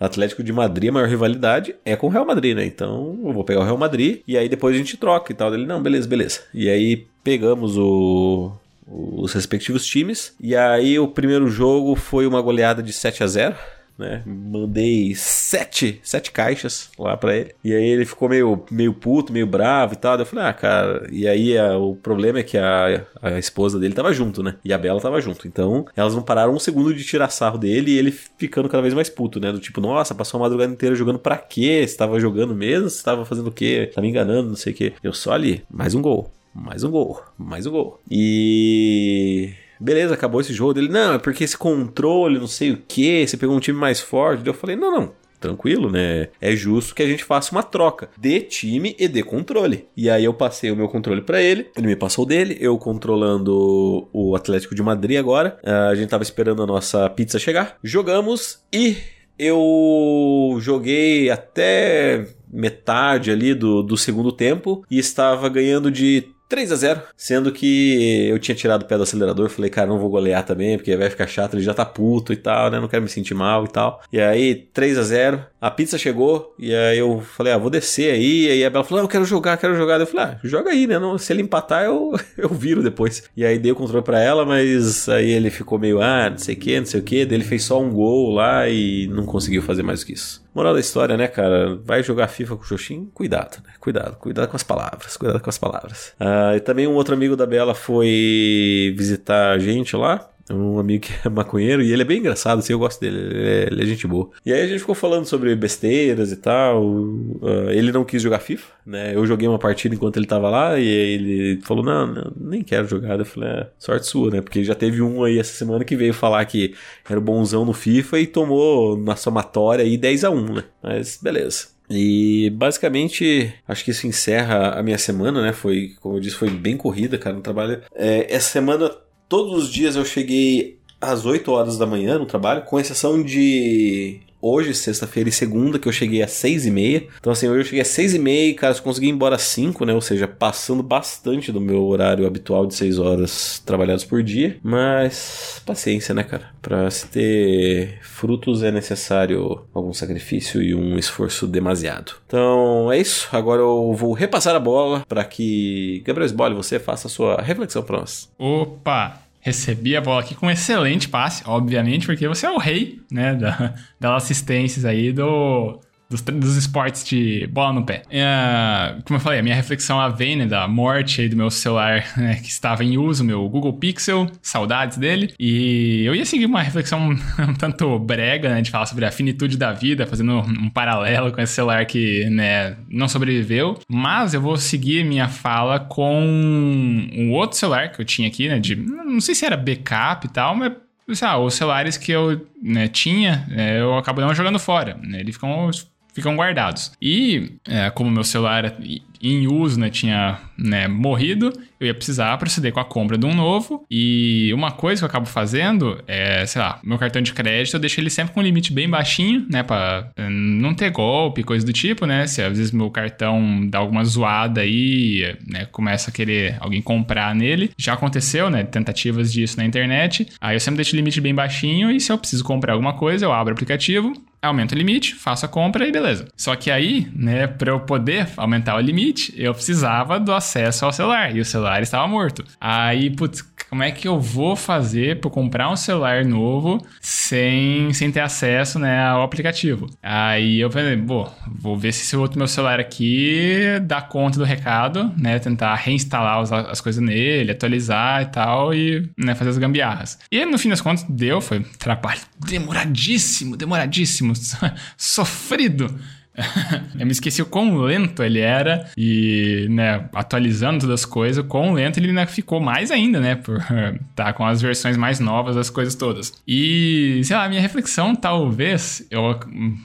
Atlético 0.00 0.42
de 0.42 0.52
Madrid, 0.52 0.90
a 0.90 0.92
maior 0.92 1.08
rivalidade 1.08 1.76
é 1.84 1.94
com 1.94 2.08
o 2.08 2.10
Real 2.10 2.26
Madrid, 2.26 2.56
né? 2.56 2.66
Então 2.66 3.18
eu 3.24 3.32
vou 3.32 3.44
pegar 3.44 3.60
o 3.60 3.64
Real 3.64 3.78
Madrid 3.78 4.20
e 4.26 4.36
aí 4.36 4.48
depois 4.48 4.74
a 4.74 4.78
gente 4.78 4.96
troca 4.96 5.32
e 5.32 5.34
tal. 5.34 5.54
Ele, 5.54 5.66
não, 5.66 5.80
beleza, 5.80 6.08
beleza. 6.08 6.40
E 6.52 6.68
aí 6.68 7.06
pegamos 7.22 7.78
o 7.78 8.52
os 8.86 9.32
respectivos 9.32 9.86
times. 9.86 10.34
E 10.40 10.54
aí 10.54 10.98
o 10.98 11.08
primeiro 11.08 11.48
jogo 11.48 11.96
foi 11.96 12.26
uma 12.26 12.40
goleada 12.40 12.82
de 12.82 12.92
7 12.92 13.22
a 13.22 13.26
0 13.26 13.56
né? 13.98 14.22
Mandei 14.26 15.14
sete, 15.14 16.00
sete 16.02 16.32
caixas 16.32 16.90
lá 16.98 17.16
para 17.16 17.36
ele. 17.36 17.54
E 17.62 17.72
aí 17.72 17.84
ele 17.84 18.04
ficou 18.04 18.28
meio, 18.28 18.64
meio 18.70 18.92
puto, 18.92 19.32
meio 19.32 19.46
bravo 19.46 19.94
e 19.94 19.96
tal. 19.96 20.18
Eu 20.18 20.26
falei, 20.26 20.46
ah, 20.46 20.52
cara. 20.52 21.06
E 21.10 21.28
aí 21.28 21.56
a, 21.56 21.78
o 21.78 21.94
problema 21.94 22.40
é 22.40 22.42
que 22.42 22.58
a, 22.58 23.06
a 23.22 23.38
esposa 23.38 23.78
dele 23.78 23.94
tava 23.94 24.12
junto, 24.12 24.42
né? 24.42 24.56
E 24.64 24.72
a 24.72 24.78
Bela 24.78 25.00
tava 25.00 25.20
junto. 25.20 25.46
Então 25.46 25.86
elas 25.96 26.14
não 26.14 26.22
pararam 26.22 26.54
um 26.54 26.58
segundo 26.58 26.92
de 26.92 27.04
tirar 27.04 27.30
sarro 27.30 27.58
dele 27.58 27.92
e 27.92 27.98
ele 27.98 28.10
ficando 28.10 28.68
cada 28.68 28.82
vez 28.82 28.94
mais 28.94 29.08
puto, 29.08 29.38
né? 29.40 29.52
Do 29.52 29.60
tipo, 29.60 29.80
nossa, 29.80 30.14
passou 30.14 30.38
a 30.38 30.42
madrugada 30.42 30.72
inteira 30.72 30.94
jogando 30.94 31.18
pra 31.18 31.36
quê? 31.36 31.84
Você 31.86 31.96
tava 31.96 32.18
jogando 32.18 32.54
mesmo? 32.54 32.90
Você 32.90 33.02
tava 33.02 33.24
fazendo 33.24 33.48
o 33.48 33.52
quê? 33.52 33.90
Tá 33.94 34.00
me 34.00 34.08
enganando, 34.08 34.48
não 34.48 34.56
sei 34.56 34.72
o 34.72 34.76
quê. 34.76 34.92
Eu 35.02 35.12
só 35.12 35.32
ali, 35.32 35.62
mais 35.70 35.94
um 35.94 36.02
gol 36.02 36.30
mais 36.54 36.84
um 36.84 36.90
gol, 36.90 37.20
mais 37.36 37.66
um 37.66 37.72
gol. 37.72 38.00
E 38.08 39.52
beleza, 39.80 40.14
acabou 40.14 40.40
esse 40.40 40.52
jogo 40.52 40.74
dele. 40.74 40.88
Não, 40.88 41.14
é 41.14 41.18
porque 41.18 41.42
esse 41.42 41.58
controle, 41.58 42.38
não 42.38 42.46
sei 42.46 42.70
o 42.70 42.82
que, 42.86 43.26
você 43.26 43.36
pegou 43.36 43.56
um 43.56 43.60
time 43.60 43.78
mais 43.78 44.00
forte. 44.00 44.46
Eu 44.46 44.54
falei, 44.54 44.76
não, 44.76 44.90
não, 44.90 45.12
tranquilo, 45.40 45.90
né? 45.90 46.28
É 46.40 46.54
justo 46.54 46.94
que 46.94 47.02
a 47.02 47.06
gente 47.06 47.24
faça 47.24 47.52
uma 47.52 47.62
troca 47.62 48.08
de 48.16 48.40
time 48.40 48.94
e 48.98 49.08
de 49.08 49.22
controle. 49.22 49.88
E 49.96 50.08
aí 50.08 50.24
eu 50.24 50.32
passei 50.32 50.70
o 50.70 50.76
meu 50.76 50.88
controle 50.88 51.20
para 51.20 51.42
ele, 51.42 51.70
ele 51.76 51.88
me 51.88 51.96
passou 51.96 52.24
dele, 52.24 52.56
eu 52.60 52.78
controlando 52.78 54.08
o 54.12 54.36
Atlético 54.36 54.74
de 54.74 54.82
Madrid 54.82 55.18
agora. 55.18 55.58
Ah, 55.64 55.88
a 55.88 55.94
gente 55.94 56.08
tava 56.08 56.22
esperando 56.22 56.62
a 56.62 56.66
nossa 56.66 57.10
pizza 57.10 57.38
chegar. 57.38 57.76
Jogamos 57.82 58.62
e 58.72 58.96
eu 59.38 60.56
joguei 60.60 61.28
até 61.30 62.26
metade 62.48 63.32
ali 63.32 63.52
do, 63.52 63.82
do 63.82 63.96
segundo 63.96 64.30
tempo 64.30 64.84
e 64.88 64.96
estava 64.96 65.48
ganhando 65.48 65.90
de 65.90 66.28
3 66.48 66.72
a 66.72 66.76
0 66.76 67.02
sendo 67.16 67.52
que 67.52 68.28
eu 68.28 68.38
tinha 68.38 68.54
tirado 68.54 68.82
o 68.82 68.84
pé 68.86 68.96
do 68.96 69.02
acelerador, 69.02 69.48
falei, 69.48 69.70
cara, 69.70 69.88
não 69.88 69.98
vou 69.98 70.10
golear 70.10 70.44
também, 70.44 70.76
porque 70.76 70.96
vai 70.96 71.10
ficar 71.10 71.26
chato, 71.26 71.54
ele 71.54 71.62
já 71.62 71.74
tá 71.74 71.84
puto 71.84 72.32
e 72.32 72.36
tal, 72.36 72.70
né? 72.70 72.78
Não 72.78 72.88
quero 72.88 73.02
me 73.02 73.08
sentir 73.08 73.34
mal 73.34 73.64
e 73.64 73.68
tal. 73.68 74.02
E 74.12 74.20
aí, 74.20 74.54
3 74.54 74.98
a 74.98 75.02
0 75.02 75.46
a 75.60 75.70
pizza 75.70 75.96
chegou, 75.96 76.54
e 76.58 76.74
aí 76.74 76.98
eu 76.98 77.22
falei, 77.22 77.52
ah, 77.52 77.58
vou 77.58 77.70
descer 77.70 78.12
aí. 78.12 78.46
E 78.46 78.50
aí 78.50 78.64
a 78.64 78.68
Bela 78.68 78.84
falou, 78.84 79.00
ah, 79.00 79.04
eu 79.04 79.08
quero 79.08 79.24
jogar, 79.24 79.56
quero 79.56 79.74
jogar. 79.74 79.98
Eu 79.98 80.06
falei, 80.06 80.26
ah, 80.26 80.38
joga 80.44 80.70
aí, 80.70 80.86
né? 80.86 80.98
Não, 80.98 81.16
se 81.16 81.32
ele 81.32 81.40
empatar, 81.40 81.84
eu, 81.84 82.12
eu 82.36 82.50
viro 82.50 82.82
depois. 82.82 83.22
E 83.34 83.44
aí 83.44 83.58
dei 83.58 83.72
o 83.72 83.76
controle 83.76 84.04
para 84.04 84.20
ela, 84.20 84.44
mas 84.44 85.08
aí 85.08 85.30
ele 85.30 85.48
ficou 85.48 85.78
meio, 85.78 86.02
ah, 86.02 86.28
não 86.28 86.38
sei 86.38 86.54
o 86.54 86.58
que, 86.58 86.78
não 86.78 86.86
sei 86.86 87.00
o 87.00 87.02
que. 87.02 87.24
Daí 87.24 87.38
ele 87.38 87.44
fez 87.44 87.64
só 87.64 87.80
um 87.80 87.90
gol 87.90 88.34
lá 88.34 88.68
e 88.68 89.06
não 89.08 89.24
conseguiu 89.24 89.62
fazer 89.62 89.82
mais 89.82 90.00
do 90.00 90.06
que 90.06 90.12
isso. 90.12 90.43
Moral 90.54 90.72
da 90.72 90.80
história, 90.80 91.16
né, 91.16 91.26
cara? 91.26 91.74
Vai 91.84 92.02
jogar 92.02 92.28
FIFA 92.28 92.56
com 92.56 92.62
o 92.62 92.64
Xoxin? 92.64 93.06
Cuidado, 93.12 93.58
né? 93.64 93.72
Cuidado, 93.80 94.16
cuidado 94.16 94.48
com 94.48 94.56
as 94.56 94.62
palavras, 94.62 95.16
cuidado 95.16 95.40
com 95.40 95.50
as 95.50 95.58
palavras. 95.58 96.12
Ah, 96.20 96.54
e 96.56 96.60
também 96.60 96.86
um 96.86 96.94
outro 96.94 97.14
amigo 97.14 97.34
da 97.34 97.44
Bela 97.44 97.74
foi 97.74 98.94
visitar 98.96 99.50
a 99.50 99.58
gente 99.58 99.96
lá. 99.96 100.30
Um 100.50 100.78
amigo 100.78 101.06
que 101.06 101.12
é 101.26 101.30
maconheiro 101.30 101.82
e 101.82 101.92
ele 101.92 102.02
é 102.02 102.04
bem 102.04 102.18
engraçado, 102.18 102.58
assim, 102.58 102.72
eu 102.72 102.78
gosto 102.78 103.00
dele, 103.00 103.18
ele 103.18 103.48
é, 103.48 103.62
ele 103.70 103.82
é 103.82 103.86
gente 103.86 104.06
boa. 104.06 104.30
E 104.44 104.52
aí 104.52 104.60
a 104.60 104.66
gente 104.66 104.80
ficou 104.80 104.94
falando 104.94 105.24
sobre 105.24 105.54
besteiras 105.56 106.32
e 106.32 106.36
tal. 106.36 106.84
Uh, 106.84 107.70
ele 107.70 107.90
não 107.90 108.04
quis 108.04 108.20
jogar 108.20 108.40
FIFA, 108.40 108.66
né? 108.84 109.14
Eu 109.14 109.26
joguei 109.26 109.48
uma 109.48 109.58
partida 109.58 109.94
enquanto 109.94 110.18
ele 110.18 110.26
tava 110.26 110.50
lá 110.50 110.78
e 110.78 110.86
ele 110.86 111.60
falou: 111.62 111.82
Não, 111.82 112.06
não 112.06 112.32
nem 112.36 112.62
quero 112.62 112.86
jogar. 112.86 113.18
Eu 113.18 113.24
falei: 113.24 113.48
é, 113.48 113.68
sorte 113.78 114.06
sua, 114.06 114.30
né? 114.30 114.40
Porque 114.40 114.62
já 114.62 114.74
teve 114.74 115.00
um 115.00 115.24
aí 115.24 115.38
essa 115.38 115.52
semana 115.54 115.84
que 115.84 115.96
veio 115.96 116.12
falar 116.12 116.44
que 116.44 116.74
era 117.08 117.20
bonzão 117.20 117.64
no 117.64 117.72
FIFA 117.72 118.20
e 118.20 118.26
tomou 118.26 118.96
na 118.98 119.16
somatória 119.16 119.84
aí 119.84 119.96
10 119.96 120.24
a 120.24 120.30
1 120.30 120.54
né? 120.54 120.64
Mas 120.82 121.18
beleza. 121.20 121.74
E 121.88 122.50
basicamente, 122.50 123.52
acho 123.68 123.84
que 123.84 123.90
isso 123.90 124.06
encerra 124.06 124.70
a 124.70 124.82
minha 124.82 124.96
semana, 124.96 125.42
né? 125.42 125.52
Foi, 125.52 125.92
como 126.00 126.16
eu 126.16 126.20
disse, 126.20 126.36
foi 126.36 126.48
bem 126.48 126.76
corrida, 126.76 127.18
cara, 127.18 127.36
no 127.36 127.42
trabalho. 127.42 127.82
É, 127.94 128.34
essa 128.34 128.50
semana 128.50 128.90
todos 129.34 129.64
os 129.64 129.68
dias 129.68 129.96
eu 129.96 130.04
cheguei 130.04 130.78
às 131.00 131.26
8 131.26 131.50
horas 131.50 131.76
da 131.76 131.84
manhã 131.84 132.20
no 132.20 132.24
trabalho, 132.24 132.62
com 132.62 132.78
exceção 132.78 133.20
de 133.20 134.20
hoje, 134.40 134.72
sexta-feira 134.74 135.28
e 135.28 135.32
segunda, 135.32 135.76
que 135.76 135.88
eu 135.88 135.92
cheguei 135.92 136.22
às 136.22 136.30
seis 136.30 136.64
e 136.64 136.70
meia. 136.70 137.04
Então, 137.18 137.32
assim, 137.32 137.48
hoje 137.48 137.60
eu 137.60 137.64
cheguei 137.64 137.80
às 137.80 137.88
seis 137.88 138.14
e 138.14 138.18
meia 138.20 138.50
e, 138.50 138.54
cara, 138.54 138.72
consegui 138.76 139.08
ir 139.08 139.10
embora 139.10 139.34
às 139.34 139.42
cinco, 139.42 139.84
né? 139.84 139.92
Ou 139.92 140.00
seja, 140.00 140.28
passando 140.28 140.84
bastante 140.84 141.50
do 141.50 141.60
meu 141.60 141.84
horário 141.84 142.24
habitual 142.28 142.64
de 142.64 142.76
seis 142.76 142.96
horas 142.96 143.60
trabalhadas 143.66 144.04
por 144.04 144.22
dia. 144.22 144.56
Mas, 144.62 145.60
paciência, 145.66 146.14
né, 146.14 146.22
cara? 146.22 146.50
Pra 146.62 146.88
se 146.92 147.08
ter 147.08 147.98
frutos 148.02 148.62
é 148.62 148.70
necessário 148.70 149.64
algum 149.74 149.92
sacrifício 149.92 150.62
e 150.62 150.76
um 150.76 150.96
esforço 150.96 151.48
demasiado. 151.48 152.12
Então, 152.24 152.92
é 152.92 153.00
isso. 153.00 153.28
Agora 153.32 153.62
eu 153.62 153.94
vou 153.94 154.12
repassar 154.12 154.54
a 154.54 154.60
bola 154.60 155.04
para 155.08 155.24
que 155.24 156.04
Gabriel 156.06 156.26
Sbole, 156.26 156.54
você 156.54 156.78
faça 156.78 157.08
a 157.08 157.10
sua 157.10 157.42
reflexão 157.42 157.82
para 157.82 157.98
nós. 157.98 158.30
Opa! 158.38 159.23
Recebi 159.44 159.94
a 159.94 160.00
bola 160.00 160.22
aqui 160.22 160.34
com 160.34 160.46
um 160.46 160.50
excelente 160.50 161.06
passe, 161.06 161.42
obviamente, 161.46 162.06
porque 162.06 162.26
você 162.26 162.46
é 162.46 162.50
o 162.50 162.56
rei, 162.56 163.02
né, 163.12 163.34
da, 163.34 163.74
das 164.00 164.24
assistências 164.24 164.86
aí 164.86 165.12
do, 165.12 165.78
dos, 166.14 166.22
dos 166.22 166.56
esportes 166.56 167.04
de 167.04 167.46
bola 167.48 167.72
no 167.72 167.84
pé. 167.84 168.02
É, 168.10 168.96
como 169.04 169.16
eu 169.16 169.20
falei, 169.20 169.40
a 169.40 169.42
minha 169.42 169.54
reflexão 169.54 169.98
vem 170.14 170.36
né, 170.36 170.46
da 170.46 170.68
morte 170.68 171.20
aí 171.20 171.28
do 171.28 171.36
meu 171.36 171.50
celular 171.50 172.04
né, 172.16 172.36
que 172.36 172.48
estava 172.48 172.84
em 172.84 172.96
uso, 172.96 173.24
meu 173.24 173.48
Google 173.48 173.72
Pixel, 173.72 174.30
saudades 174.40 174.96
dele. 174.96 175.34
E 175.38 176.04
eu 176.04 176.14
ia 176.14 176.24
seguir 176.24 176.46
uma 176.46 176.62
reflexão 176.62 177.10
um 177.38 177.54
tanto 177.54 177.98
brega, 177.98 178.48
né, 178.48 178.62
de 178.62 178.70
falar 178.70 178.86
sobre 178.86 179.04
a 179.04 179.10
finitude 179.10 179.56
da 179.56 179.72
vida, 179.72 180.06
fazendo 180.06 180.38
um 180.38 180.70
paralelo 180.70 181.32
com 181.32 181.40
esse 181.40 181.54
celular 181.54 181.84
que 181.86 182.28
né, 182.30 182.76
não 182.88 183.08
sobreviveu. 183.08 183.78
Mas 183.88 184.34
eu 184.34 184.40
vou 184.40 184.56
seguir 184.56 185.04
minha 185.04 185.28
fala 185.28 185.80
com 185.80 186.22
um 186.24 187.32
outro 187.32 187.58
celular 187.58 187.90
que 187.90 188.00
eu 188.00 188.04
tinha 188.04 188.28
aqui, 188.28 188.48
né, 188.48 188.58
de 188.58 188.76
não 188.76 189.20
sei 189.20 189.34
se 189.34 189.44
era 189.44 189.56
backup 189.56 190.26
e 190.26 190.30
tal, 190.30 190.54
mas 190.54 190.72
lá, 191.20 191.38
os 191.38 191.54
celulares 191.54 191.96
que 191.96 192.12
eu 192.12 192.46
né, 192.62 192.88
tinha, 192.88 193.46
é, 193.50 193.80
eu 193.80 193.96
acabo 193.96 194.20
não 194.20 194.34
jogando 194.34 194.58
fora. 194.58 194.98
Né, 195.02 195.20
eles 195.20 195.34
ficam 195.34 195.70
ficam 196.14 196.36
guardados. 196.36 196.92
E 197.02 197.58
é, 197.68 197.90
como 197.90 198.10
meu 198.10 198.24
celular 198.24 198.76
em 199.20 199.46
uso 199.46 199.80
né, 199.80 199.88
tinha 199.88 200.38
né, 200.56 200.86
morrido, 200.86 201.52
eu 201.80 201.86
ia 201.88 201.94
precisar 201.94 202.36
proceder 202.36 202.72
com 202.72 202.80
a 202.80 202.84
compra 202.84 203.18
de 203.18 203.26
um 203.26 203.34
novo. 203.34 203.84
E 203.90 204.52
uma 204.54 204.70
coisa 204.70 205.00
que 205.00 205.04
eu 205.04 205.08
acabo 205.08 205.26
fazendo 205.26 206.02
é, 206.06 206.44
sei 206.46 206.60
lá, 206.60 206.78
meu 206.84 206.98
cartão 206.98 207.20
de 207.20 207.32
crédito 207.32 207.74
eu 207.74 207.80
deixo 207.80 208.00
ele 208.00 208.10
sempre 208.10 208.32
com 208.32 208.40
um 208.40 208.42
limite 208.42 208.72
bem 208.72 208.88
baixinho, 208.88 209.46
né, 209.50 209.62
para 209.62 210.10
é, 210.16 210.28
não 210.28 210.74
ter 210.74 210.90
golpe, 210.90 211.42
coisa 211.42 211.64
do 211.64 211.72
tipo, 211.72 212.06
né? 212.06 212.26
Se 212.26 212.42
às 212.42 212.56
vezes 212.56 212.70
meu 212.70 212.90
cartão 212.90 213.66
dá 213.68 213.78
alguma 213.78 214.04
zoada 214.04 214.60
aí, 214.60 215.36
né, 215.46 215.66
começa 215.72 216.10
a 216.10 216.12
querer 216.12 216.56
alguém 216.60 216.80
comprar 216.80 217.34
nele. 217.34 217.70
Já 217.76 217.94
aconteceu, 217.94 218.48
né, 218.50 218.62
tentativas 218.62 219.32
disso 219.32 219.56
na 219.56 219.64
internet. 219.64 220.28
Aí 220.40 220.54
eu 220.54 220.60
sempre 220.60 220.76
deixo 220.76 220.94
o 220.94 220.96
limite 220.96 221.20
bem 221.20 221.34
baixinho 221.34 221.90
e 221.90 221.98
se 221.98 222.12
eu 222.12 222.18
preciso 222.18 222.44
comprar 222.44 222.74
alguma 222.74 222.92
coisa, 222.92 223.24
eu 223.24 223.32
abro 223.32 223.52
o 223.52 223.56
aplicativo, 223.56 224.12
aumento 224.44 224.72
o 224.72 224.78
limite, 224.78 225.14
faço 225.14 225.46
a 225.46 225.48
compra 225.48 225.86
e 225.86 225.92
beleza. 225.92 226.28
Só 226.36 226.54
que 226.56 226.70
aí, 226.70 227.08
né, 227.14 227.46
para 227.46 227.70
eu 227.70 227.80
poder 227.80 228.28
aumentar 228.36 228.76
o 228.76 228.80
limite, 228.80 229.32
eu 229.36 229.54
precisava 229.54 230.18
do 230.20 230.32
acesso 230.32 230.84
ao 230.84 230.92
celular 230.92 231.34
e 231.34 231.40
o 231.40 231.44
celular 231.44 231.82
estava 231.82 232.06
morto. 232.06 232.44
Aí, 232.60 233.10
putz, 233.10 233.42
como 233.74 233.82
é 233.82 233.90
que 233.90 234.06
eu 234.06 234.20
vou 234.20 234.54
fazer 234.54 235.18
para 235.18 235.28
comprar 235.28 235.68
um 235.68 235.74
celular 235.74 236.24
novo 236.24 236.80
sem, 237.00 237.92
sem 237.92 238.08
ter 238.08 238.20
acesso, 238.20 238.78
né, 238.78 239.04
ao 239.04 239.24
aplicativo? 239.24 239.90
Aí 240.00 240.60
eu 240.60 240.70
falei, 240.70 240.94
bom, 240.94 241.28
vou 241.48 241.76
ver 241.76 241.92
se 241.92 242.02
esse 242.02 242.16
outro 242.16 242.38
meu 242.38 242.46
celular 242.46 242.78
aqui 242.78 243.80
dá 243.82 244.00
conta 244.00 244.38
do 244.38 244.44
recado, 244.44 245.12
né, 245.18 245.40
tentar 245.40 245.74
reinstalar 245.74 246.38
as, 246.38 246.52
as 246.52 246.80
coisas 246.80 247.02
nele, 247.02 247.50
atualizar 247.50 248.22
e 248.22 248.26
tal 248.26 248.72
e, 248.72 249.10
né, 249.18 249.34
fazer 249.34 249.50
as 249.50 249.58
gambiarras. 249.58 250.20
E 250.30 250.46
no 250.46 250.56
fim 250.56 250.68
das 250.68 250.80
contas 250.80 251.04
deu, 251.08 251.40
foi 251.40 251.58
trabalho 251.76 252.20
demoradíssimo, 252.46 253.56
demoradíssimo 253.56 254.34
sofrido. 254.96 255.92
eu 256.98 257.06
me 257.06 257.12
esqueci 257.12 257.40
o 257.40 257.46
quão 257.46 257.76
lento 257.76 258.22
ele 258.22 258.40
era 258.40 258.90
e, 258.96 259.66
né, 259.70 260.08
atualizando 260.12 260.80
todas 260.80 261.00
as 261.00 261.06
coisas, 261.06 261.44
o 261.44 261.46
quão 261.46 261.72
lento 261.72 261.98
ele 261.98 262.14
ficou 262.26 262.60
mais 262.60 262.90
ainda, 262.90 263.20
né, 263.20 263.34
por 263.34 263.62
tá 264.14 264.32
com 264.32 264.44
as 264.44 264.60
versões 264.60 264.96
mais 264.96 265.20
novas 265.20 265.56
das 265.56 265.70
coisas 265.70 265.94
todas. 265.94 266.32
E, 266.46 267.20
sei 267.24 267.36
lá, 267.36 267.48
minha 267.48 267.60
reflexão 267.60 268.14
talvez, 268.14 269.06
eu, 269.10 269.38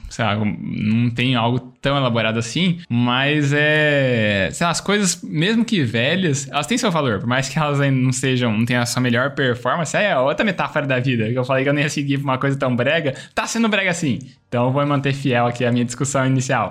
sei 0.08 0.24
lá, 0.24 0.36
não 0.36 1.10
tenho 1.10 1.38
algo 1.38 1.70
tão 1.80 1.96
elaborado 1.96 2.38
assim, 2.38 2.78
mas 2.88 3.52
é, 3.54 4.50
sei 4.52 4.64
lá, 4.64 4.70
as 4.70 4.80
coisas, 4.80 5.22
mesmo 5.22 5.64
que 5.64 5.82
velhas, 5.82 6.48
elas 6.48 6.66
têm 6.66 6.76
seu 6.76 6.90
valor, 6.90 7.20
por 7.20 7.26
mais 7.26 7.48
que 7.48 7.58
elas 7.58 7.80
ainda 7.80 8.00
não 8.00 8.12
sejam, 8.12 8.56
não 8.56 8.64
tenham 8.64 8.82
a 8.82 8.86
sua 8.86 9.00
melhor 9.00 9.30
performance, 9.30 9.96
é 9.96 10.16
outra 10.18 10.44
metáfora 10.44 10.86
da 10.86 10.98
vida, 10.98 11.28
que 11.30 11.38
eu 11.38 11.44
falei 11.44 11.62
que 11.64 11.70
eu 11.70 11.74
não 11.74 11.80
ia 11.80 11.88
seguir 11.88 12.18
pra 12.18 12.24
uma 12.24 12.38
coisa 12.38 12.56
tão 12.56 12.74
brega, 12.74 13.14
tá 13.34 13.46
sendo 13.46 13.68
brega 13.68 13.90
assim. 13.90 14.18
Então 14.48 14.72
vou 14.72 14.84
manter 14.84 15.12
fiel 15.12 15.46
aqui 15.46 15.64
à 15.64 15.70
minha 15.70 15.84
discussão 15.84 16.26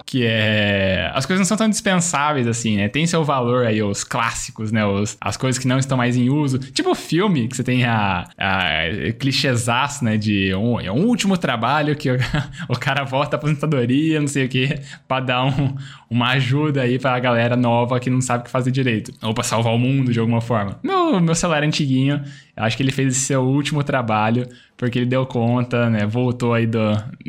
que 0.06 0.26
é 0.26 1.12
as 1.14 1.26
coisas 1.26 1.40
não 1.40 1.46
são 1.46 1.58
tão 1.58 1.70
dispensáveis 1.70 2.48
assim, 2.48 2.78
né? 2.78 2.88
Tem 2.88 3.06
seu 3.06 3.24
valor 3.24 3.66
aí 3.66 3.82
os 3.82 4.04
clássicos, 4.04 4.72
né? 4.72 4.86
Os, 4.86 5.18
as 5.20 5.38
coisas 5.38 5.60
que 5.60 5.68
não 5.68 5.78
estão 5.78 5.98
mais 5.98 6.16
em 6.16 6.30
uso, 6.30 6.60
tipo 6.60 6.94
filme 6.96 7.48
que 7.48 7.56
você 7.56 7.64
tem 7.64 7.86
a, 7.86 8.28
a 8.38 10.04
né? 10.04 10.18
De 10.18 10.54
um, 10.56 10.80
é 10.80 10.92
um 10.92 11.06
último 11.06 11.38
trabalho 11.38 11.96
que 11.96 12.12
o, 12.12 12.18
o 12.70 12.78
cara 12.78 13.04
volta 13.04 13.36
à 13.36 13.38
aposentadoria, 13.38 14.20
não 14.20 14.28
sei 14.28 14.46
o 14.46 14.50
que, 14.50 14.80
para 15.08 15.26
dar 15.26 15.46
um, 15.46 15.76
uma 16.10 16.30
ajuda 16.32 16.82
aí 16.82 16.98
pra 16.98 17.20
galera 17.20 17.56
nova 17.56 18.00
que 18.00 18.10
não 18.10 18.22
sabe 18.22 18.42
o 18.42 18.46
que 18.46 18.52
fazer 18.52 18.72
direito, 18.72 19.14
ou 19.22 19.34
para 19.34 19.44
salvar 19.44 19.74
o 19.74 19.78
mundo 19.78 20.12
de 20.12 20.20
alguma 20.20 20.42
forma. 20.42 20.80
Meu, 20.84 21.20
meu 21.20 21.36
celular 21.36 21.64
antiguinho, 21.64 22.22
acho 22.56 22.76
que 22.76 22.84
ele 22.84 22.92
fez 22.92 23.16
esse 23.16 23.26
seu 23.26 23.42
último 23.42 23.84
trabalho 23.84 24.48
porque 24.80 24.98
ele 24.98 25.06
deu 25.06 25.26
conta, 25.26 25.90
né? 25.90 26.06
Voltou 26.08 26.54
aí 26.54 26.66
do, 26.66 26.80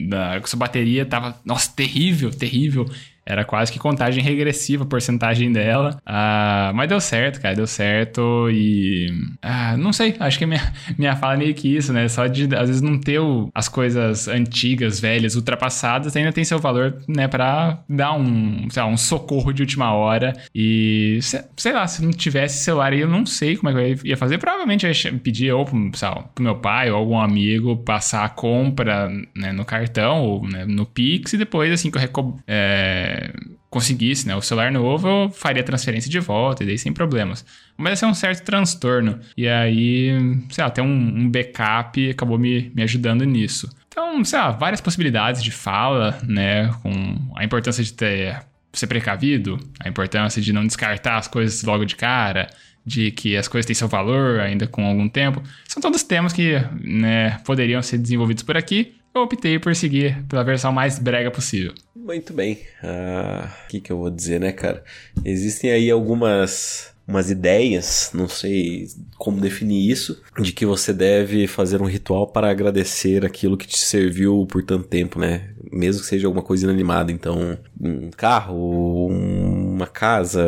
da. 0.09 0.41
Sua 0.47 0.57
bateria 0.61 1.05
tava. 1.05 1.37
Nossa, 1.45 1.73
terrível, 1.75 2.31
terrível. 2.31 2.89
Era 3.31 3.45
quase 3.45 3.71
que 3.71 3.79
contagem 3.79 4.23
regressiva 4.23 4.83
a 4.85 4.87
porcentagem 4.87 5.53
dela. 5.53 6.01
Ah, 6.05 6.73
mas 6.75 6.89
deu 6.89 7.01
certo, 7.01 7.41
cara, 7.41 7.55
deu 7.55 7.67
certo 7.67 8.51
e. 8.51 9.09
Ah, 9.41 9.77
não 9.77 9.93
sei, 9.93 10.17
acho 10.19 10.39
que 10.39 10.47
minha, 10.47 10.73
minha 10.99 11.15
fala 11.15 11.35
é 11.35 11.37
meio 11.37 11.55
que 11.55 11.77
isso, 11.77 11.93
né? 11.93 12.09
Só 12.09 12.27
de 12.27 12.55
às 12.55 12.69
vezes 12.69 12.83
não 12.83 12.99
ter 12.99 13.21
o, 13.21 13.49
as 13.55 13.69
coisas 13.69 14.27
antigas, 14.27 14.99
velhas, 14.99 15.37
ultrapassadas, 15.37 16.17
ainda 16.17 16.33
tem 16.33 16.45
seu 16.45 16.59
valor, 16.59 16.97
né, 17.09 17.29
pra 17.29 17.83
dar 17.89 18.15
um, 18.15 18.69
sei 18.71 18.83
lá, 18.83 18.89
um 18.89 18.97
socorro 18.97 19.53
de 19.53 19.63
última 19.63 19.93
hora. 19.93 20.33
E 20.55 21.21
sei 21.57 21.73
lá, 21.73 21.87
se 21.87 22.03
não 22.03 22.11
tivesse 22.11 22.65
celular 22.65 22.93
aí, 22.93 23.01
eu 23.01 23.09
não 23.09 23.25
sei 23.25 23.57
como 23.57 23.71
é 23.71 23.95
que 23.95 24.03
eu 24.03 24.11
ia 24.11 24.17
fazer. 24.17 24.39
Provavelmente 24.39 24.87
eu 24.87 24.93
ia 24.93 25.19
pedir 25.19 25.53
ou 25.53 25.67
sei 25.95 26.09
lá, 26.09 26.23
pro 26.35 26.43
meu 26.43 26.57
pai 26.57 26.91
ou 26.91 26.97
algum 26.97 27.19
amigo 27.19 27.77
passar 27.77 28.25
a 28.25 28.29
compra 28.29 29.09
né, 29.37 29.53
no 29.53 29.65
cartão 29.65 30.23
ou 30.23 30.49
né, 30.49 30.65
no 30.65 30.85
Pix 30.85 31.33
e 31.33 31.39
depois, 31.39 31.73
assim 31.73 31.91
que 31.91 31.99
eu 31.99 32.41
é, 32.47 33.20
conseguisse 33.69 34.27
né, 34.27 34.35
o 34.35 34.43
celular 34.43 34.73
novo, 34.73 35.09
eu 35.09 35.31
faria 35.31 35.63
transferência 35.63 36.11
de 36.11 36.19
volta 36.19 36.63
e 36.63 36.67
daí 36.67 36.79
sem 36.79 36.93
problemas. 36.93 37.45
Mas 37.77 37.95
esse 37.95 38.05
é 38.05 38.09
um 38.09 38.15
certo 38.15 38.45
transtorno. 38.45 39.21
E 39.37 39.49
aí, 39.49 40.11
sei 40.51 40.65
lá, 40.65 40.71
ter 40.71 40.83
um, 40.83 40.87
um 40.87 41.31
backup 41.31 42.11
acabou 42.11 42.39
me, 42.39 42.71
me 42.75 42.83
ajudando 42.83 43.25
nisso. 43.25 43.71
Então, 43.89 44.25
sei 44.25 44.39
lá, 44.39 44.51
várias 44.51 44.81
possibilidades 44.81 45.43
de 45.43 45.51
fala, 45.51 46.19
né? 46.27 46.69
Com 46.83 47.33
a 47.37 47.45
importância 47.45 47.83
de 47.83 47.93
ter 47.93 48.41
ser 48.73 48.87
precavido, 48.87 49.59
a 49.81 49.89
importância 49.89 50.41
de 50.41 50.53
não 50.53 50.65
descartar 50.65 51.17
as 51.17 51.27
coisas 51.27 51.63
logo 51.65 51.85
de 51.85 51.97
cara, 51.97 52.49
de 52.85 53.11
que 53.11 53.37
as 53.37 53.49
coisas 53.49 53.67
têm 53.67 53.75
seu 53.75 53.89
valor 53.89 54.41
ainda 54.41 54.67
com 54.67 54.85
algum 54.85 55.09
tempo. 55.09 55.43
São 55.67 55.83
todos 55.83 56.03
temas 56.03 56.33
que 56.33 56.55
né, 56.81 57.39
poderiam 57.45 57.83
ser 57.83 57.99
desenvolvidos 57.99 58.43
por 58.43 58.57
aqui. 58.57 58.95
Eu 59.15 59.23
optei 59.23 59.59
por 59.59 59.75
seguir 59.75 60.23
pela 60.29 60.45
versão 60.45 60.73
mais 60.73 60.99
brega 60.99 61.31
possível. 61.31 61.75
Muito 61.95 62.33
bem. 62.33 62.55
O 62.55 62.87
ah, 62.87 63.57
que, 63.69 63.81
que 63.81 63.91
eu 63.91 63.99
vou 63.99 64.11
dizer, 64.11 64.39
né, 64.39 64.53
cara? 64.53 64.85
Existem 65.25 65.71
aí 65.73 65.91
algumas 65.91 66.95
umas 67.11 67.29
ideias, 67.29 68.13
não 68.15 68.29
sei 68.29 68.87
como 69.19 69.41
definir 69.41 69.91
isso, 69.91 70.23
de 70.41 70.53
que 70.53 70.65
você 70.65 70.93
deve 70.93 71.49
fazer 71.49 71.83
um 71.83 71.87
ritual 71.87 72.29
para 72.29 72.49
agradecer 72.49 73.27
aquilo 73.27 73.57
que 73.57 73.67
te 73.67 73.79
serviu 73.79 74.47
por 74.47 74.63
tanto 74.63 74.87
tempo, 74.87 75.19
né? 75.19 75.51
Mesmo 75.73 76.03
que 76.03 76.09
seja 76.09 76.29
alguma 76.29 76.43
coisa 76.43 76.65
inanimada. 76.65 77.11
Então, 77.11 77.59
um 77.81 78.11
carro, 78.11 79.09
uma 79.09 79.89
casa, 79.89 80.45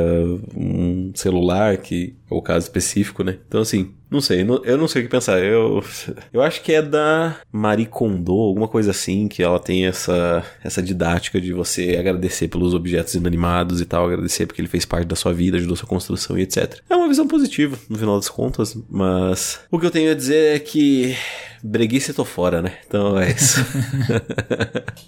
um 0.54 1.10
celular, 1.16 1.78
que 1.78 2.14
é 2.30 2.34
o 2.34 2.40
caso 2.40 2.66
específico, 2.66 3.24
né? 3.24 3.38
Então, 3.46 3.60
assim, 3.60 3.92
não 4.12 4.20
sei, 4.20 4.42
eu 4.42 4.78
não 4.78 4.86
sei 4.86 5.02
o 5.02 5.04
que 5.04 5.10
pensar. 5.10 5.42
Eu, 5.42 5.82
eu 6.32 6.42
acho 6.42 6.62
que 6.62 6.72
é 6.72 6.82
da 6.82 7.36
Marie 7.50 7.86
Kondo, 7.86 8.32
alguma 8.32 8.68
coisa 8.68 8.90
assim, 8.90 9.26
que 9.26 9.42
ela 9.42 9.58
tem 9.58 9.86
essa, 9.86 10.44
essa 10.62 10.82
didática 10.82 11.40
de 11.40 11.52
você 11.52 11.96
agradecer 11.98 12.48
pelos 12.48 12.74
objetos 12.74 13.14
inanimados 13.14 13.80
e 13.80 13.86
tal, 13.86 14.06
agradecer 14.06 14.46
porque 14.46 14.60
ele 14.60 14.68
fez 14.68 14.84
parte 14.84 15.06
da 15.06 15.16
sua 15.16 15.32
vida, 15.32 15.56
ajudou 15.56 15.76
sua 15.76 15.88
construção 15.88 16.38
e 16.38 16.42
etc. 16.42 16.80
É 16.88 16.94
uma 16.94 17.08
visão 17.08 17.26
positiva, 17.26 17.78
no 17.88 17.98
final 17.98 18.16
das 18.16 18.28
contas, 18.28 18.76
mas 18.88 19.60
o 19.70 19.78
que 19.78 19.86
eu 19.86 19.90
tenho 19.90 20.10
a 20.10 20.14
dizer 20.14 20.56
é 20.56 20.58
que 20.58 21.16
breguice 21.62 22.12
tô 22.12 22.24
fora, 22.24 22.60
né? 22.60 22.74
Então 22.86 23.18
é 23.18 23.30
isso. 23.30 23.60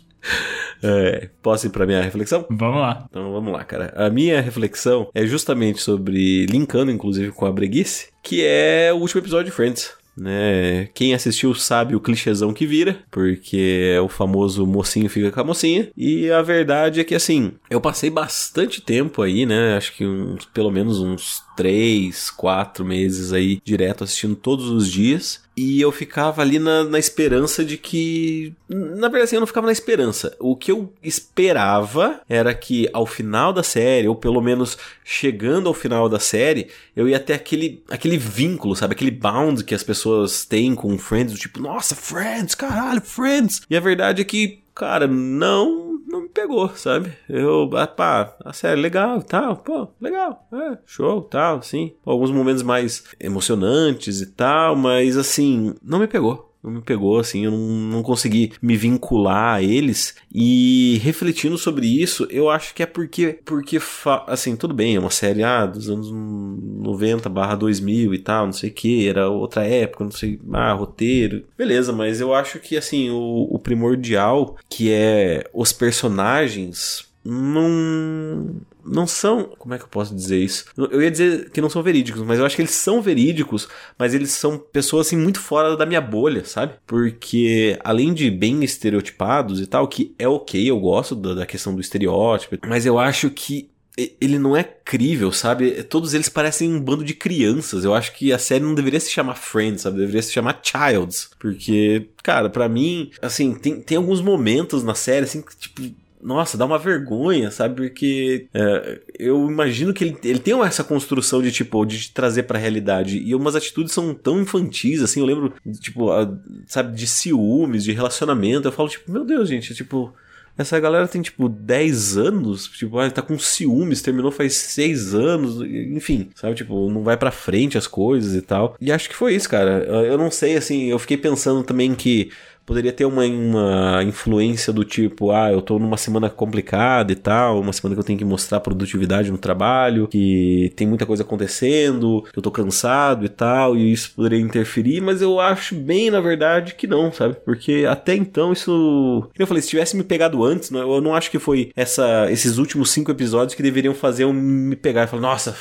É, 0.83 1.31
posso 1.43 1.67
ir 1.67 1.71
pra 1.71 1.87
minha 1.87 2.03
reflexão? 2.03 2.45
Vamos 2.51 2.81
lá. 2.81 3.07
Então 3.09 3.33
vamos 3.33 3.51
lá, 3.51 3.65
cara. 3.65 3.93
A 3.97 4.11
minha 4.11 4.41
reflexão 4.43 5.09
é 5.15 5.25
justamente 5.25 5.81
sobre, 5.81 6.45
linkando 6.45 6.91
inclusive 6.91 7.33
com 7.33 7.47
a 7.47 7.53
breguice, 7.53 8.09
que 8.25 8.45
é 8.45 8.91
o 8.93 8.97
último 8.97 9.21
episódio 9.21 9.47
de 9.47 9.53
Friends 9.53 9.93
né? 10.17 10.89
Quem 10.95 11.15
assistiu 11.15 11.55
sabe 11.55 11.95
o 11.95 12.01
clichêzão 12.01 12.53
que 12.53 12.67
vira, 12.67 12.99
porque 13.11 13.93
é 13.95 14.01
o 14.01 14.09
famoso 14.09 14.67
mocinho 14.67 15.11
fica 15.11 15.31
com 15.31 15.41
a 15.41 15.45
mocinha. 15.45 15.89
E 15.97 16.31
a 16.31 16.43
verdade 16.43 17.01
é 17.01 17.05
que 17.05 17.15
assim, 17.15 17.53
eu 17.69 17.81
passei 17.81 18.11
bastante 18.11 18.81
tempo 18.81 19.23
aí, 19.23 19.45
né? 19.45 19.77
Acho 19.77 19.95
que 19.95 20.07
uns, 20.07 20.45
pelo 20.47 20.71
menos 20.71 21.01
uns 21.01 21.43
três, 21.57 22.31
quatro 22.31 22.85
meses 22.85 23.33
aí 23.33 23.61
direto 23.65 24.05
assistindo 24.05 24.37
todos 24.37 24.69
os 24.69 24.91
dias. 24.91 25.43
E 25.57 25.81
eu 25.81 25.93
ficava 25.93 26.43
ali 26.43 26.59
na, 26.59 26.83
na 26.85 26.99
esperança 26.99 27.65
de 27.65 27.77
que. 27.79 28.53
Na 28.69 29.09
verdade, 29.09 29.25
assim, 29.25 29.37
eu 29.37 29.41
não 29.41 29.47
ficava 29.47 29.67
na 29.67 29.73
esperança. 29.73 30.37
O 30.41 30.57
que 30.57 30.73
eu 30.73 30.93
esperava 31.03 32.21
era 32.29 32.53
que 32.53 32.89
ao 32.93 33.07
final 33.07 33.53
da 33.53 33.63
série, 33.63 34.09
ou 34.09 34.17
pelo 34.17 34.41
menos 34.41 34.77
chegando 35.05 35.69
ao 35.69 35.75
final 35.75 36.09
da 36.09 36.19
série, 36.19 36.69
eu 36.97 37.09
ia 37.09 37.21
ter 37.21 37.35
aquele, 37.35 37.83
aquele 37.89 38.19
vínculo, 38.19 38.75
sabe? 38.75 38.95
Aquele 38.95 39.13
bound 39.13 39.63
que 39.63 39.75
as 39.75 39.83
pessoas 39.83 40.45
têm 40.45 40.75
com 40.75 40.99
Friends, 40.99 41.39
tipo, 41.39 41.61
nossa, 41.61 41.95
Friends, 41.95 42.55
caralho, 42.55 43.01
Friends. 43.01 43.63
E 43.71 43.77
a 43.77 43.81
verdade 43.81 44.23
é 44.23 44.25
que, 44.25 44.61
cara, 44.75 45.07
não 45.07 45.94
não 46.15 46.23
me 46.23 46.29
pegou, 46.29 46.69
sabe? 46.77 47.13
Eu, 47.29 47.69
ah, 47.77 47.89
pá, 47.89 48.37
a 48.45 48.53
série 48.53 48.81
legal 48.81 49.21
tal, 49.21 49.57
pô, 49.57 49.89
legal, 50.01 50.47
é, 50.53 50.79
show, 50.87 51.21
tal, 51.23 51.61
sim. 51.61 51.93
Alguns 52.07 52.31
momentos 52.31 52.63
mais 52.63 53.05
emocionantes 53.19 54.21
e 54.21 54.27
tal, 54.27 54.77
mas 54.77 55.17
assim, 55.17 55.75
não 55.83 55.99
me 55.99 56.07
pegou 56.07 56.54
me 56.71 56.81
pegou, 56.81 57.19
assim, 57.19 57.45
eu 57.45 57.51
não, 57.51 57.59
não 57.59 58.03
consegui 58.03 58.53
me 58.61 58.77
vincular 58.77 59.57
a 59.57 59.63
eles. 59.63 60.15
E 60.33 60.99
refletindo 61.03 61.57
sobre 61.59 61.87
isso, 61.87 62.27
eu 62.31 62.51
acho 62.51 62.75
que 62.75 62.83
é 62.83 62.87
porque, 62.87 63.39
porque 63.45 63.79
assim, 64.27 64.57
tudo 64.57 64.75
bem, 64.75 64.97
é 64.97 65.01
uma 65.01 65.11
série 65.11 65.43
ah, 65.43 65.67
dos 65.67 65.89
anos 65.89 66.11
90 66.11 67.29
barra 67.29 67.55
2000 67.55 68.15
e 68.15 68.19
tal, 68.19 68.47
não 68.47 68.53
sei 68.53 68.71
o 68.71 68.73
que, 68.73 69.09
era 69.09 69.29
outra 69.29 69.65
época, 69.65 70.05
não 70.05 70.11
sei, 70.11 70.41
ah, 70.53 70.73
roteiro, 70.73 71.45
beleza, 71.57 71.93
mas 71.93 72.21
eu 72.21 72.35
acho 72.35 72.59
que, 72.59 72.77
assim, 72.77 73.11
o, 73.11 73.49
o 73.51 73.59
primordial, 73.59 74.57
que 74.69 74.91
é 74.91 75.45
os 75.53 75.73
personagens 75.73 77.07
não 77.25 78.61
não 78.85 79.07
são. 79.07 79.45
Como 79.59 79.75
é 79.75 79.79
que 79.79 79.85
eu 79.85 79.89
posso 79.89 80.15
dizer 80.15 80.39
isso? 80.39 80.67
Eu 80.77 81.03
ia 81.03 81.11
dizer 81.11 81.51
que 81.51 81.61
não 81.61 81.71
são 81.71 81.83
verídicos, 81.83 82.23
mas 82.23 82.39
eu 82.39 82.47
acho 82.47 82.57
que 82.57 82.63
eles 82.63 82.73
são 82.73 83.01
verídicos, 83.01 83.69
mas 83.99 84.15
eles 84.15 84.31
são 84.31 84.59
pessoas 84.59 85.07
assim 85.07 85.17
muito 85.17 85.41
fora 85.41 85.77
da 85.77 85.87
minha 85.87 86.01
bolha, 86.01 86.45
sabe? 86.45 86.75
Porque 86.87 87.79
além 87.83 88.13
de 88.13 88.31
bem 88.31 88.63
estereotipados 88.65 89.61
e 89.61 89.67
tal, 89.67 89.89
que 89.89 90.15
é 90.19 90.29
ok, 90.29 90.71
eu 90.71 90.79
gosto 90.79 91.15
da, 91.15 91.35
da 91.35 91.47
questão 91.47 91.75
do 91.75 91.81
estereótipo, 91.81 92.59
mas 92.67 92.87
eu 92.87 92.99
acho 92.99 93.31
que 93.31 93.71
ele 93.97 94.39
não 94.39 94.57
é 94.57 94.65
crível, 94.65 95.31
sabe? 95.31 95.85
Todos 95.85 96.15
eles 96.15 96.29
parecem 96.29 96.69
um 96.69 96.81
bando 96.81 97.05
de 97.05 97.15
crianças. 97.15 97.85
Eu 97.85 97.95
acho 97.95 98.13
que 98.13 98.33
a 98.33 98.39
série 98.39 98.65
não 98.65 98.75
deveria 98.75 98.99
se 98.99 99.11
chamar 99.11 99.37
Friends, 99.37 99.83
sabe? 99.83 99.99
Deveria 99.99 100.23
se 100.23 100.33
chamar 100.33 100.61
Childs. 100.63 101.31
Porque, 101.39 102.09
cara, 102.23 102.51
para 102.51 102.69
mim, 102.69 103.11
assim, 103.23 103.55
tem, 103.55 103.81
tem 103.81 103.97
alguns 103.97 104.21
momentos 104.21 104.83
na 104.83 104.95
série, 104.95 105.25
assim, 105.25 105.41
que, 105.41 105.57
tipo, 105.57 105.83
nossa, 106.25 106.57
dá 106.57 106.65
uma 106.65 106.79
vergonha, 106.79 107.51
sabe? 107.51 107.75
Porque 107.75 108.47
é, 108.55 109.01
eu 109.19 109.47
imagino 109.49 109.93
que 109.93 110.05
ele, 110.05 110.17
ele 110.25 110.39
tem 110.39 110.59
essa 110.63 110.83
construção 110.83 111.43
de, 111.43 111.53
tipo, 111.53 111.85
de 111.85 112.11
trazer 112.11 112.45
pra 112.45 112.59
realidade. 112.59 113.19
E 113.19 113.35
umas 113.35 113.55
atitudes 113.55 113.93
são 113.93 114.15
tão 114.15 114.41
infantis, 114.41 115.03
assim, 115.03 115.21
eu 115.21 115.27
lembro, 115.27 115.53
tipo, 115.81 116.11
a, 116.11 116.33
sabe, 116.67 116.97
de 116.97 117.07
ciúmes, 117.07 117.85
de 117.85 117.93
relacionamento. 117.93 118.67
Eu 118.67 118.73
falo, 118.73 118.89
tipo, 118.89 119.13
meu 119.13 119.25
Deus, 119.25 119.49
gente, 119.49 119.75
tipo. 119.75 120.13
Essa 120.57 120.79
galera 120.79 121.09
tem, 121.09 121.21
tipo, 121.21 121.49
10 121.49 122.17
anos, 122.17 122.69
tipo, 122.69 122.97
ah, 123.01 123.11
tá 123.11 123.21
com 123.21 123.37
ciúmes, 123.37 124.01
terminou 124.01 124.31
faz 124.31 124.55
6 124.55 125.13
anos, 125.13 125.61
enfim, 125.61 126.31
sabe? 126.33 126.55
Tipo, 126.55 126.89
não 126.89 127.03
vai 127.03 127.17
pra 127.17 127.33
frente 127.33 127.77
as 127.77 127.89
coisas 127.89 128.37
e 128.37 128.41
tal. 128.41 128.77
E 128.81 128.93
acho 128.93 129.09
que 129.09 129.17
foi 129.17 129.35
isso, 129.35 129.49
cara. 129.49 129.83
Eu 129.83 130.17
não 130.17 130.31
sei, 130.31 130.57
assim, 130.57 130.85
eu 130.85 130.99
fiquei 131.01 131.17
pensando 131.17 131.65
também 131.65 131.93
que 131.93 132.31
poderia 132.67 132.93
ter 132.93 133.05
uma, 133.05 133.25
uma 133.25 134.03
influência 134.03 134.73
do 134.73 134.85
tipo, 134.85 135.31
ah, 135.31 135.53
eu 135.53 135.61
tô 135.61 135.79
numa 135.79 135.97
semana 135.97 136.31
complicada 136.31 137.13
e 137.13 137.17
tal, 137.17 137.61
uma 137.61 137.73
semana 137.73 137.95
que 137.95 138.01
eu 138.01 138.05
tenho 138.05 138.19
que 138.19 138.25
mostrar 138.25 138.61
produtividade 138.61 139.31
no 139.31 139.39
trabalho, 139.39 140.09
que 140.09 140.73
tem 140.77 140.87
muita 140.87 141.07
coisa 141.07 141.23
acontecendo, 141.23 142.25
eu 142.35 142.43
tô 142.43 142.51
cansado 142.51 143.25
e 143.25 143.29
tal, 143.29 143.77
e 143.77 143.93
isso 143.93 144.13
poderia 144.15 144.41
interferir, 144.41 145.01
mas 145.01 145.21
eu 145.21 145.41
acho 145.41 145.75
bem, 145.75 146.11
na 146.11 146.21
verdade, 146.21 146.75
que 146.75 146.87
não, 146.87 147.13
sabe? 147.13 147.37
Porque 147.45 147.85
até 147.89 148.15
então 148.15 148.53
isso. 148.53 148.71
Como 148.71 149.33
eu 149.39 149.47
falei, 149.47 149.63
se 149.63 149.69
tivesse 149.69 149.97
me 149.97 150.05
pegado 150.05 150.45
antes, 150.45 150.71
né, 150.71 150.81
eu 150.81 151.01
não 151.01 151.15
acho 151.15 151.31
que 151.31 151.39
foi 151.39 151.71
essa, 151.77 152.31
esses 152.31 152.59
últimos 152.59 152.91
cinco 152.91 153.11
episódios 153.11 153.55
que 153.55 153.63
deveriam 153.63 153.95
fazer 153.95 154.25
eu 154.25 154.33
me 154.33 154.77
pegar 154.77 155.05
e 155.05 155.07
falar, 155.07 155.23
nossa, 155.23 155.55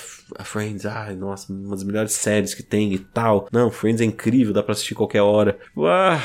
Friends, 0.44 0.86
ai, 0.86 1.16
nossa, 1.16 1.52
uma 1.52 1.72
das 1.72 1.84
melhores 1.84 2.14
séries 2.14 2.54
que 2.54 2.64
tem 2.64 2.94
e 2.94 3.00
tal. 3.00 3.48
Não, 3.52 3.70
Friends 3.70 4.02
é 4.02 4.06
incrível, 4.06 4.54
dá 4.54 4.64
pra 4.64 4.72
assistir 4.72 4.96
qualquer 4.96 5.22
hora. 5.22 5.58
Tipo, 5.64 5.86
ah 5.86 6.20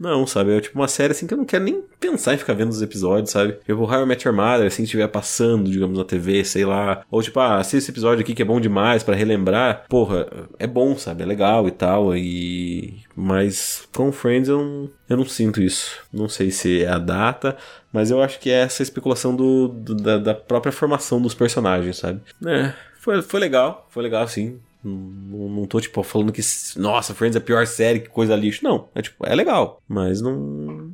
não, 0.00 0.26
sabe? 0.26 0.56
É 0.56 0.60
tipo 0.60 0.78
uma 0.78 0.88
série 0.88 1.12
assim 1.12 1.26
que 1.26 1.34
eu 1.34 1.38
não 1.38 1.44
quero 1.44 1.62
nem 1.62 1.84
pensar 2.00 2.32
em 2.32 2.38
ficar 2.38 2.54
vendo 2.54 2.70
os 2.70 2.80
episódios, 2.80 3.30
sabe? 3.30 3.58
Eu 3.68 3.76
vou 3.76 3.86
How 3.86 4.06
Met 4.06 4.26
Your 4.26 4.34
Mother, 4.34 4.66
assim, 4.66 4.84
estiver 4.84 5.06
passando, 5.08 5.70
digamos, 5.70 5.98
na 5.98 6.04
TV, 6.04 6.42
sei 6.42 6.64
lá. 6.64 7.04
Ou 7.10 7.22
tipo, 7.22 7.38
ah, 7.38 7.56
assista 7.56 7.76
esse 7.76 7.90
episódio 7.90 8.22
aqui 8.22 8.34
que 8.34 8.40
é 8.40 8.44
bom 8.44 8.58
demais 8.58 9.02
para 9.02 9.14
relembrar. 9.14 9.84
Porra, 9.90 10.26
é 10.58 10.66
bom, 10.66 10.96
sabe? 10.96 11.22
É 11.22 11.26
legal 11.26 11.68
e 11.68 11.70
tal. 11.70 12.16
E. 12.16 13.02
Mas 13.14 13.86
com 13.94 14.10
Friends 14.10 14.48
eu 14.48 14.58
não, 14.58 14.90
eu 15.06 15.16
não 15.18 15.26
sinto 15.26 15.60
isso. 15.60 15.98
Não 16.10 16.30
sei 16.30 16.50
se 16.50 16.82
é 16.82 16.88
a 16.88 16.98
data, 16.98 17.54
mas 17.92 18.10
eu 18.10 18.22
acho 18.22 18.40
que 18.40 18.48
é 18.48 18.60
essa 18.60 18.82
especulação 18.82 19.36
do, 19.36 19.68
do 19.68 19.94
da, 19.94 20.16
da 20.16 20.34
própria 20.34 20.72
formação 20.72 21.20
dos 21.20 21.34
personagens, 21.34 21.98
sabe? 21.98 22.22
É, 22.46 22.72
foi, 22.98 23.20
foi 23.20 23.38
legal, 23.38 23.86
foi 23.90 24.02
legal 24.02 24.26
sim. 24.26 24.58
Não, 24.82 25.48
não 25.48 25.66
tô, 25.66 25.80
tipo, 25.80 26.02
falando 26.02 26.32
que, 26.32 26.40
nossa, 26.76 27.14
Friends 27.14 27.36
é 27.36 27.38
a 27.38 27.42
pior 27.42 27.66
série, 27.66 28.00
que 28.00 28.08
coisa 28.08 28.34
lixo. 28.34 28.64
Não, 28.64 28.88
é 28.94 29.02
tipo, 29.02 29.26
é 29.26 29.34
legal, 29.34 29.82
mas 29.88 30.20
não, 30.20 30.90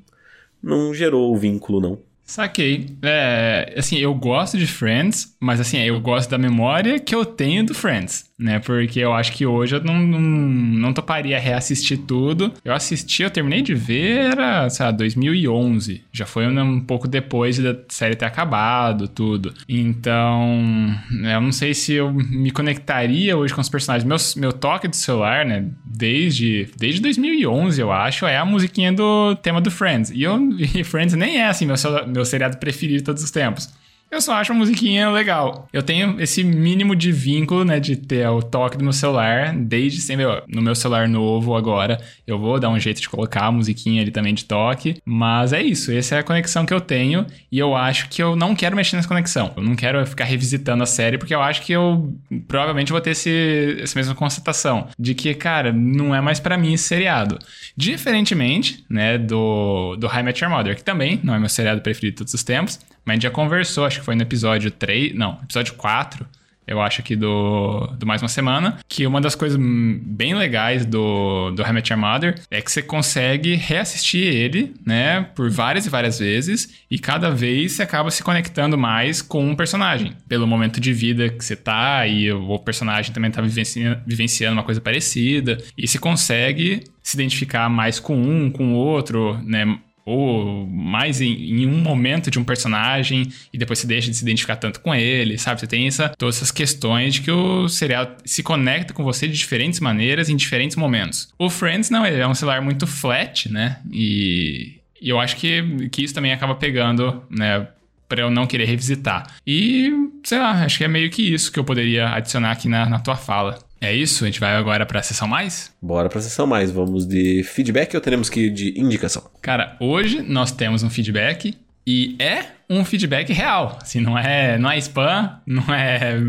não 0.62 0.92
gerou 0.94 1.32
o 1.32 1.36
vínculo, 1.38 1.80
não. 1.80 1.98
Saquei. 2.24 2.96
É, 3.02 3.72
assim, 3.76 3.98
eu 3.98 4.12
gosto 4.12 4.58
de 4.58 4.66
Friends, 4.66 5.36
mas 5.40 5.60
assim, 5.60 5.78
eu 5.78 6.00
gosto 6.00 6.28
da 6.28 6.36
memória 6.36 6.98
que 6.98 7.14
eu 7.14 7.24
tenho 7.24 7.64
do 7.64 7.72
Friends, 7.72 8.28
né? 8.38 8.58
Porque 8.58 9.00
eu 9.00 9.12
acho 9.12 9.32
que 9.32 9.46
hoje 9.46 9.76
eu 9.76 9.82
não, 9.82 9.98
não, 9.98 10.20
não 10.20 10.92
toparia 10.92 11.38
reassistir 11.38 11.98
tudo. 11.98 12.52
Eu 12.64 12.74
assisti, 12.74 13.22
eu 13.22 13.30
terminei 13.30 13.62
de 13.62 13.74
ver, 13.74 14.32
era, 14.32 14.68
sei 14.68 14.84
lá, 14.84 14.92
2011. 14.92 16.02
Já 16.12 16.26
foi 16.26 16.46
um 16.46 16.80
pouco 16.80 17.08
depois 17.08 17.58
da 17.58 17.76
série 17.88 18.14
ter 18.14 18.26
acabado, 18.26 19.08
tudo. 19.08 19.54
Então, 19.68 20.94
eu 21.10 21.40
não 21.40 21.52
sei 21.52 21.72
se 21.74 21.94
eu 21.94 22.12
me 22.12 22.50
conectaria 22.50 23.36
hoje 23.36 23.54
com 23.54 23.60
os 23.60 23.68
personagens. 23.68 24.04
Meu, 24.06 24.42
meu 24.42 24.52
toque 24.52 24.88
do 24.88 24.96
celular, 24.96 25.44
né? 25.44 25.66
Desde, 25.84 26.68
desde 26.76 27.00
2011, 27.00 27.80
eu 27.80 27.90
acho, 27.90 28.26
é 28.26 28.36
a 28.36 28.44
musiquinha 28.44 28.92
do 28.92 29.34
tema 29.36 29.60
do 29.60 29.70
Friends. 29.70 30.10
E, 30.10 30.22
eu, 30.22 30.38
e 30.74 30.84
Friends 30.84 31.14
nem 31.14 31.38
é 31.38 31.48
assim 31.48 31.66
meu 31.66 31.76
meu 32.06 32.24
seriado 32.24 32.58
preferido 32.58 32.98
de 32.98 33.04
todos 33.04 33.22
os 33.22 33.30
tempos. 33.30 33.72
Eu 34.10 34.20
só 34.20 34.34
acho 34.34 34.52
a 34.52 34.54
musiquinha 34.54 35.10
legal. 35.10 35.68
Eu 35.72 35.82
tenho 35.82 36.20
esse 36.20 36.44
mínimo 36.44 36.94
de 36.94 37.10
vínculo, 37.10 37.64
né, 37.64 37.80
de 37.80 37.96
ter 37.96 38.26
o 38.28 38.40
toque 38.40 38.78
do 38.78 38.84
meu 38.84 38.92
celular 38.92 39.52
desde 39.54 40.00
sempre. 40.00 40.24
No 40.48 40.62
meu 40.62 40.74
celular 40.74 41.08
novo 41.08 41.56
agora, 41.56 42.00
eu 42.26 42.38
vou 42.38 42.58
dar 42.60 42.70
um 42.70 42.78
jeito 42.78 43.00
de 43.00 43.08
colocar 43.08 43.46
a 43.46 43.52
musiquinha 43.52 44.02
ali 44.02 44.12
também 44.12 44.32
de 44.32 44.44
toque. 44.44 45.00
Mas 45.04 45.52
é 45.52 45.60
isso, 45.60 45.90
essa 45.92 46.16
é 46.16 46.18
a 46.20 46.22
conexão 46.22 46.64
que 46.64 46.72
eu 46.72 46.80
tenho 46.80 47.26
e 47.50 47.58
eu 47.58 47.74
acho 47.74 48.08
que 48.08 48.22
eu 48.22 48.36
não 48.36 48.54
quero 48.54 48.76
mexer 48.76 48.96
nessa 48.96 49.08
conexão. 49.08 49.52
Eu 49.56 49.62
não 49.62 49.74
quero 49.74 50.04
ficar 50.06 50.24
revisitando 50.24 50.82
a 50.82 50.86
série 50.86 51.18
porque 51.18 51.34
eu 51.34 51.42
acho 51.42 51.62
que 51.62 51.72
eu 51.72 52.14
provavelmente 52.46 52.92
vou 52.92 53.00
ter 53.00 53.10
esse, 53.10 53.78
essa 53.82 53.98
mesma 53.98 54.14
constatação 54.14 54.88
de 54.98 55.14
que, 55.14 55.34
cara, 55.34 55.72
não 55.72 56.14
é 56.14 56.20
mais 56.20 56.38
para 56.38 56.56
mim 56.56 56.74
esse 56.74 56.84
seriado. 56.84 57.38
Diferentemente, 57.76 58.84
né, 58.88 59.18
do, 59.18 59.96
do 59.96 60.06
High 60.06 60.22
Met 60.22 60.42
Your 60.42 60.52
Mother, 60.52 60.76
que 60.76 60.84
também 60.84 61.20
não 61.24 61.34
é 61.34 61.38
meu 61.38 61.48
seriado 61.48 61.80
preferido 61.80 62.12
de 62.14 62.18
todos 62.18 62.34
os 62.34 62.44
tempos, 62.44 62.78
mas 63.06 63.12
a 63.12 63.14
gente 63.14 63.22
já 63.22 63.30
conversou, 63.30 63.86
acho 63.86 64.00
que 64.00 64.04
foi 64.04 64.16
no 64.16 64.22
episódio 64.22 64.70
3, 64.70 65.14
não, 65.14 65.38
episódio 65.42 65.74
4, 65.74 66.26
eu 66.66 66.80
acho 66.80 67.00
aqui 67.00 67.14
do, 67.14 67.86
do 67.98 68.04
Mais 68.04 68.20
Uma 68.20 68.28
Semana, 68.28 68.78
que 68.88 69.06
uma 69.06 69.20
das 69.20 69.36
coisas 69.36 69.58
bem 69.58 70.34
legais 70.34 70.84
do, 70.84 71.52
do 71.52 71.62
How 71.62 71.68
Your 71.68 71.96
Mother 71.96 72.34
é 72.50 72.60
que 72.60 72.70
você 72.70 72.82
consegue 72.82 73.54
reassistir 73.54 74.24
ele, 74.24 74.74
né, 74.84 75.22
por 75.34 75.48
várias 75.48 75.86
e 75.86 75.88
várias 75.88 76.18
vezes, 76.18 76.74
e 76.90 76.98
cada 76.98 77.30
vez 77.30 77.72
você 77.72 77.82
acaba 77.82 78.10
se 78.10 78.22
conectando 78.22 78.76
mais 78.76 79.22
com 79.22 79.48
um 79.48 79.54
personagem, 79.54 80.12
pelo 80.28 80.46
momento 80.46 80.80
de 80.80 80.92
vida 80.92 81.28
que 81.28 81.44
você 81.44 81.54
tá, 81.54 82.04
e 82.06 82.32
o 82.32 82.58
personagem 82.58 83.12
também 83.12 83.30
tá 83.30 83.40
vivenciando, 83.40 84.00
vivenciando 84.04 84.54
uma 84.54 84.64
coisa 84.64 84.80
parecida, 84.80 85.58
e 85.78 85.86
se 85.86 85.98
consegue 85.98 86.82
se 87.00 87.16
identificar 87.16 87.68
mais 87.68 88.00
com 88.00 88.20
um, 88.20 88.50
com 88.50 88.74
o 88.74 88.76
outro, 88.76 89.38
né, 89.44 89.78
ou 90.06 90.64
mais 90.68 91.20
em, 91.20 91.32
em, 91.32 91.66
um 91.66 91.78
momento 91.78 92.30
de 92.30 92.38
um 92.38 92.44
personagem 92.44 93.28
e 93.52 93.58
depois 93.58 93.80
você 93.80 93.88
deixa 93.88 94.08
de 94.08 94.16
se 94.16 94.22
identificar 94.22 94.54
tanto 94.54 94.80
com 94.80 94.94
ele, 94.94 95.36
sabe? 95.36 95.60
Você 95.60 95.66
tem 95.66 95.88
essa, 95.88 96.08
todas 96.10 96.36
essas 96.36 96.52
questões 96.52 97.14
de 97.14 97.22
que 97.22 97.30
o 97.30 97.68
serial 97.68 98.16
se 98.24 98.40
conecta 98.42 98.94
com 98.94 99.02
você 99.02 99.26
de 99.26 99.34
diferentes 99.34 99.80
maneiras 99.80 100.30
em 100.30 100.36
diferentes 100.36 100.76
momentos. 100.76 101.28
O 101.36 101.50
Friends 101.50 101.90
não, 101.90 102.06
ele 102.06 102.20
é 102.20 102.28
um 102.28 102.34
celular 102.34 102.62
muito 102.62 102.86
flat, 102.86 103.50
né? 103.50 103.80
E, 103.92 104.76
e 105.02 105.08
eu 105.10 105.18
acho 105.18 105.36
que, 105.36 105.88
que 105.88 106.04
isso 106.04 106.14
também 106.14 106.32
acaba 106.32 106.54
pegando, 106.54 107.24
né? 107.28 107.66
Pra 108.08 108.22
eu 108.22 108.30
não 108.30 108.46
querer 108.46 108.66
revisitar. 108.66 109.34
E, 109.44 109.90
sei 110.22 110.38
lá, 110.38 110.64
acho 110.64 110.78
que 110.78 110.84
é 110.84 110.88
meio 110.88 111.10
que 111.10 111.22
isso 111.22 111.50
que 111.50 111.58
eu 111.58 111.64
poderia 111.64 112.10
adicionar 112.10 112.52
aqui 112.52 112.68
na, 112.68 112.88
na 112.88 113.00
tua 113.00 113.16
fala. 113.16 113.58
É 113.80 113.94
isso? 113.94 114.24
A 114.24 114.26
gente 114.26 114.40
vai 114.40 114.54
agora 114.56 114.86
pra 114.86 115.02
sessão 115.02 115.28
mais? 115.28 115.72
Bora 115.80 116.08
pra 116.08 116.20
sessão 116.20 116.46
mais. 116.46 116.70
Vamos 116.70 117.06
de 117.06 117.42
feedback 117.42 117.94
ou 117.94 118.00
teremos 118.00 118.30
que 118.30 118.46
ir 118.46 118.50
de 118.50 118.80
indicação? 118.80 119.22
Cara, 119.42 119.76
hoje 119.80 120.22
nós 120.22 120.50
temos 120.50 120.82
um 120.82 120.90
feedback 120.90 121.54
e 121.86 122.16
é 122.18 122.46
um 122.68 122.84
feedback 122.84 123.32
real. 123.32 123.78
Assim, 123.80 124.00
não 124.00 124.18
é, 124.18 124.58
não 124.58 124.70
é 124.70 124.78
spam, 124.78 125.38
não 125.46 125.72
é, 125.72 126.20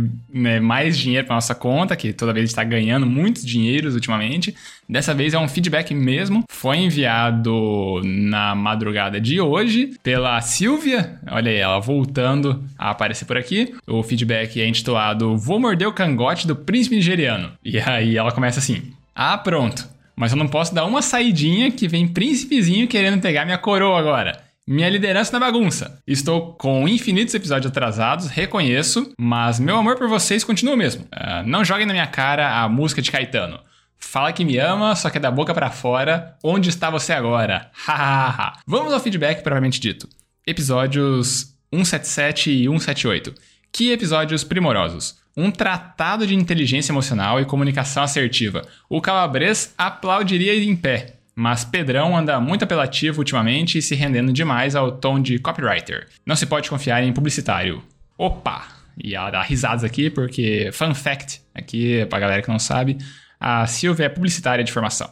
é 0.46 0.60
mais 0.60 0.96
dinheiro 0.96 1.26
para 1.26 1.36
nossa 1.36 1.56
conta, 1.56 1.96
que 1.96 2.14
toda 2.14 2.32
vez 2.32 2.50
está 2.50 2.64
ganhando 2.64 3.08
muitos 3.08 3.44
dinheiros 3.44 3.96
ultimamente. 3.96 4.56
Dessa 4.88 5.16
vez 5.16 5.34
é 5.34 5.40
um 5.40 5.48
feedback 5.48 5.96
mesmo. 5.96 6.44
Foi 6.48 6.78
enviado 6.78 8.02
na 8.04 8.54
madrugada 8.54 9.20
de 9.20 9.42
hoje 9.42 9.94
pela 10.04 10.40
Silvia. 10.42 11.20
Olha 11.30 11.52
aí, 11.52 11.58
ela 11.58 11.80
voltando 11.80 12.64
a 12.78 12.92
aparecer 12.92 13.26
por 13.26 13.38
aqui. 13.38 13.74
O 13.88 14.04
feedback 14.04 14.62
é 14.62 14.68
intitulado 14.68 15.36
Vou 15.38 15.60
morder 15.60 15.88
o 15.88 15.94
cangote 15.94 16.46
do 16.46 16.56
príncipe 16.56 16.96
nigeriano. 16.96 17.52
E 17.66 17.80
aí 17.80 18.16
ela 18.16 18.32
começa 18.32 18.60
assim: 18.60 18.92
Ah, 19.16 19.38
pronto. 19.38 19.88
Mas 20.16 20.32
eu 20.32 20.38
não 20.38 20.48
posso 20.48 20.74
dar 20.74 20.86
uma 20.86 21.02
saidinha 21.02 21.72
que 21.72 21.88
vem 21.88 22.08
príncipezinho 22.08 22.88
querendo 22.88 23.22
pegar 23.22 23.46
minha 23.46 23.58
coroa 23.58 24.00
agora. 24.00 24.47
Minha 24.70 24.90
liderança 24.90 25.32
na 25.32 25.40
bagunça. 25.40 25.98
Estou 26.06 26.52
com 26.56 26.86
infinitos 26.90 27.34
episódios 27.34 27.72
atrasados, 27.72 28.28
reconheço, 28.28 29.14
mas 29.18 29.62
meu 29.62 29.78
amor 29.78 29.96
por 29.96 30.10
vocês 30.10 30.44
continua 30.44 30.76
mesmo. 30.76 31.06
Uh, 31.06 31.48
não 31.48 31.64
joguem 31.64 31.86
na 31.86 31.94
minha 31.94 32.06
cara 32.06 32.62
a 32.62 32.68
música 32.68 33.02
de 33.02 33.10
Caetano. 33.10 33.62
Fala 33.98 34.34
que 34.34 34.44
me 34.44 34.58
ama, 34.58 34.94
só 34.94 35.10
que 35.10 35.20
é 35.20 35.22
da 35.22 35.32
boca 35.32 35.54
para 35.54 35.70
fora. 35.70 36.36
Onde 36.44 36.68
está 36.68 36.90
você 36.90 37.14
agora? 37.14 37.72
Hahaha. 37.88 38.60
Vamos 38.68 38.92
ao 38.92 39.00
feedback 39.00 39.42
propriamente 39.42 39.80
dito. 39.80 40.06
Episódios 40.46 41.56
177 41.74 42.52
e 42.52 42.64
178. 42.66 43.34
Que 43.72 43.94
episódios 43.94 44.44
primorosos. 44.44 45.18
Um 45.38 45.50
tratado 45.50 46.28
de 46.28 46.36
inteligência 46.36 46.92
emocional 46.92 47.40
e 47.40 47.46
comunicação 47.46 48.04
assertiva. 48.04 48.64
O 48.90 49.00
Calabres 49.00 49.74
aplaudiria 49.78 50.62
em 50.62 50.76
pé. 50.76 51.17
Mas 51.40 51.64
Pedrão 51.64 52.18
anda 52.18 52.42
muito 52.42 52.64
apelativo 52.64 53.20
ultimamente 53.20 53.78
e 53.78 53.82
se 53.82 53.94
rendendo 53.94 54.34
demais 54.34 54.76
ao 54.76 54.92
tom 54.92 55.22
de 55.22 55.38
copywriter. 55.38 56.08
Não 56.26 56.36
se 56.36 56.48
pode 56.48 56.68
confiar 56.68 57.04
em 57.04 57.14
publicitário. 57.14 57.84
Opa! 58.18 58.66
E 58.98 59.14
ela 59.14 59.30
dá 59.30 59.44
risadas 59.44 59.84
aqui 59.84 60.10
porque, 60.10 60.72
fun 60.74 60.96
fact, 60.96 61.40
aqui 61.54 62.04
pra 62.08 62.18
galera 62.18 62.42
que 62.42 62.50
não 62.50 62.58
sabe, 62.58 62.98
a 63.40 63.68
Silvia 63.68 64.08
é 64.08 64.10
publicitária 64.10 64.64
de 64.64 64.72
formação. 64.72 65.12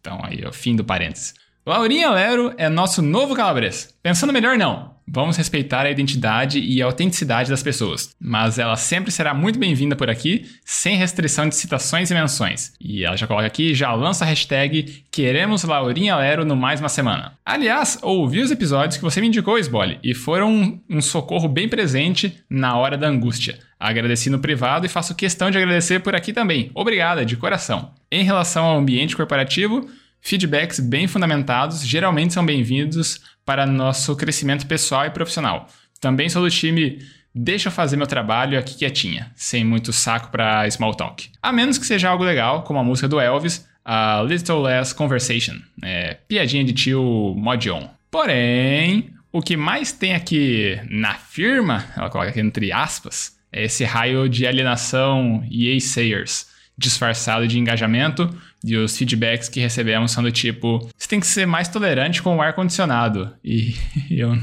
Então 0.00 0.20
aí, 0.22 0.44
o 0.46 0.52
fim 0.52 0.76
do 0.76 0.84
parênteses. 0.84 1.34
Laurinha 1.66 2.08
Lero 2.08 2.54
é 2.56 2.68
nosso 2.68 3.02
novo 3.02 3.34
calabres. 3.34 3.92
Pensando 4.00 4.32
melhor, 4.32 4.56
não. 4.56 4.93
Vamos 5.06 5.36
respeitar 5.36 5.86
a 5.86 5.90
identidade 5.90 6.58
e 6.58 6.80
a 6.80 6.86
autenticidade 6.86 7.50
das 7.50 7.62
pessoas, 7.62 8.14
mas 8.20 8.58
ela 8.58 8.76
sempre 8.76 9.12
será 9.12 9.34
muito 9.34 9.58
bem-vinda 9.58 9.94
por 9.94 10.08
aqui, 10.08 10.46
sem 10.64 10.96
restrição 10.96 11.48
de 11.48 11.54
citações 11.54 12.10
e 12.10 12.14
menções. 12.14 12.72
E 12.80 13.04
ela 13.04 13.16
já 13.16 13.26
coloca 13.26 13.46
aqui, 13.46 13.74
já 13.74 13.92
lança 13.92 14.24
a 14.24 14.28
hashtag 14.28 15.04
Queremos 15.10 15.62
Laurinha 15.62 16.16
Lero 16.16 16.44
no 16.44 16.56
mais 16.56 16.80
uma 16.80 16.88
semana. 16.88 17.38
Aliás, 17.44 17.98
ouvi 18.02 18.40
os 18.40 18.50
episódios 18.50 18.96
que 18.96 19.02
você 19.02 19.20
me 19.20 19.28
indicou, 19.28 19.58
Sbole, 19.58 19.98
e 20.02 20.14
foram 20.14 20.50
um, 20.50 20.80
um 20.88 21.00
socorro 21.00 21.48
bem 21.48 21.68
presente 21.68 22.40
na 22.48 22.76
hora 22.76 22.96
da 22.96 23.06
angústia. 23.06 23.58
Agradeci 23.78 24.30
no 24.30 24.38
privado 24.38 24.86
e 24.86 24.88
faço 24.88 25.14
questão 25.14 25.50
de 25.50 25.58
agradecer 25.58 26.00
por 26.00 26.14
aqui 26.14 26.32
também. 26.32 26.70
Obrigada, 26.74 27.24
de 27.24 27.36
coração. 27.36 27.92
Em 28.10 28.24
relação 28.24 28.64
ao 28.64 28.78
ambiente 28.78 29.14
corporativo, 29.14 29.86
feedbacks 30.20 30.80
bem 30.80 31.06
fundamentados 31.06 31.86
geralmente 31.86 32.32
são 32.32 32.44
bem-vindos 32.44 33.20
para 33.44 33.66
nosso 33.66 34.14
crescimento 34.16 34.66
pessoal 34.66 35.06
e 35.06 35.10
profissional. 35.10 35.68
Também 36.00 36.28
sou 36.28 36.42
do 36.42 36.50
time 36.50 36.98
deixa 37.34 37.68
eu 37.68 37.72
fazer 37.72 37.96
meu 37.96 38.06
trabalho 38.06 38.58
aqui 38.58 38.76
quietinha, 38.76 39.32
sem 39.34 39.64
muito 39.64 39.92
saco 39.92 40.30
para 40.30 40.70
small 40.70 40.94
talk. 40.94 41.28
A 41.42 41.52
menos 41.52 41.76
que 41.76 41.86
seja 41.86 42.08
algo 42.08 42.22
legal, 42.22 42.62
como 42.62 42.78
a 42.78 42.84
música 42.84 43.08
do 43.08 43.18
Elvis, 43.18 43.66
a 43.84 44.22
Little 44.22 44.62
Less 44.62 44.94
Conversation, 44.94 45.56
é, 45.82 46.14
piadinha 46.28 46.64
de 46.64 46.72
tio 46.72 47.34
mod 47.36 47.70
on. 47.70 47.88
Porém, 48.10 49.10
o 49.32 49.42
que 49.42 49.56
mais 49.56 49.90
tem 49.92 50.14
aqui 50.14 50.78
na 50.88 51.14
firma, 51.14 51.84
ela 51.96 52.08
coloca 52.08 52.30
aqui 52.30 52.40
entre 52.40 52.70
aspas, 52.70 53.36
é 53.52 53.64
esse 53.64 53.84
raio 53.84 54.28
de 54.28 54.46
alienação 54.46 55.44
e 55.50 55.80
sayers 55.80 56.52
disfarçado 56.76 57.46
de 57.46 57.58
engajamento 57.58 58.28
e 58.64 58.76
os 58.76 58.96
feedbacks 58.96 59.48
que 59.48 59.60
recebemos 59.60 60.12
são 60.12 60.22
do 60.22 60.32
tipo: 60.32 60.78
você 60.96 61.06
tem 61.06 61.20
que 61.20 61.26
ser 61.26 61.46
mais 61.46 61.68
tolerante 61.68 62.22
com 62.22 62.36
o 62.36 62.42
ar-condicionado. 62.42 63.32
E 63.44 63.74
eu. 64.10 64.36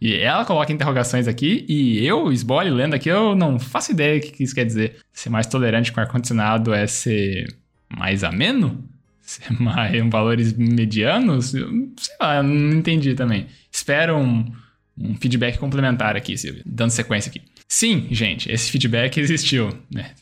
E 0.00 0.14
ela 0.14 0.46
coloca 0.46 0.72
interrogações 0.72 1.28
aqui, 1.28 1.66
e 1.68 2.06
eu, 2.06 2.32
Sbole, 2.32 2.70
lendo 2.70 2.94
aqui, 2.94 3.10
eu 3.10 3.36
não 3.36 3.58
faço 3.58 3.92
ideia 3.92 4.18
do 4.18 4.26
que 4.26 4.42
isso 4.42 4.54
quer 4.54 4.64
dizer. 4.64 4.96
Ser 5.12 5.28
mais 5.28 5.46
tolerante 5.46 5.92
com 5.92 6.00
ar-condicionado 6.00 6.72
é 6.72 6.86
ser 6.86 7.54
mais 7.94 8.24
ameno? 8.24 8.82
Ser 9.20 9.52
mais 9.60 10.02
valores 10.08 10.54
medianos? 10.54 11.50
Sei 11.50 12.16
lá, 12.18 12.42
não 12.42 12.78
entendi 12.78 13.14
também. 13.14 13.46
Espero 13.70 14.16
um, 14.16 14.50
um 14.96 15.14
feedback 15.16 15.58
complementar 15.58 16.16
aqui, 16.16 16.34
Silvia, 16.34 16.62
dando 16.64 16.90
sequência 16.90 17.28
aqui. 17.28 17.42
Sim, 17.68 18.08
gente, 18.10 18.50
esse 18.50 18.70
feedback 18.70 19.16
existiu, 19.20 19.68
né? 19.92 20.12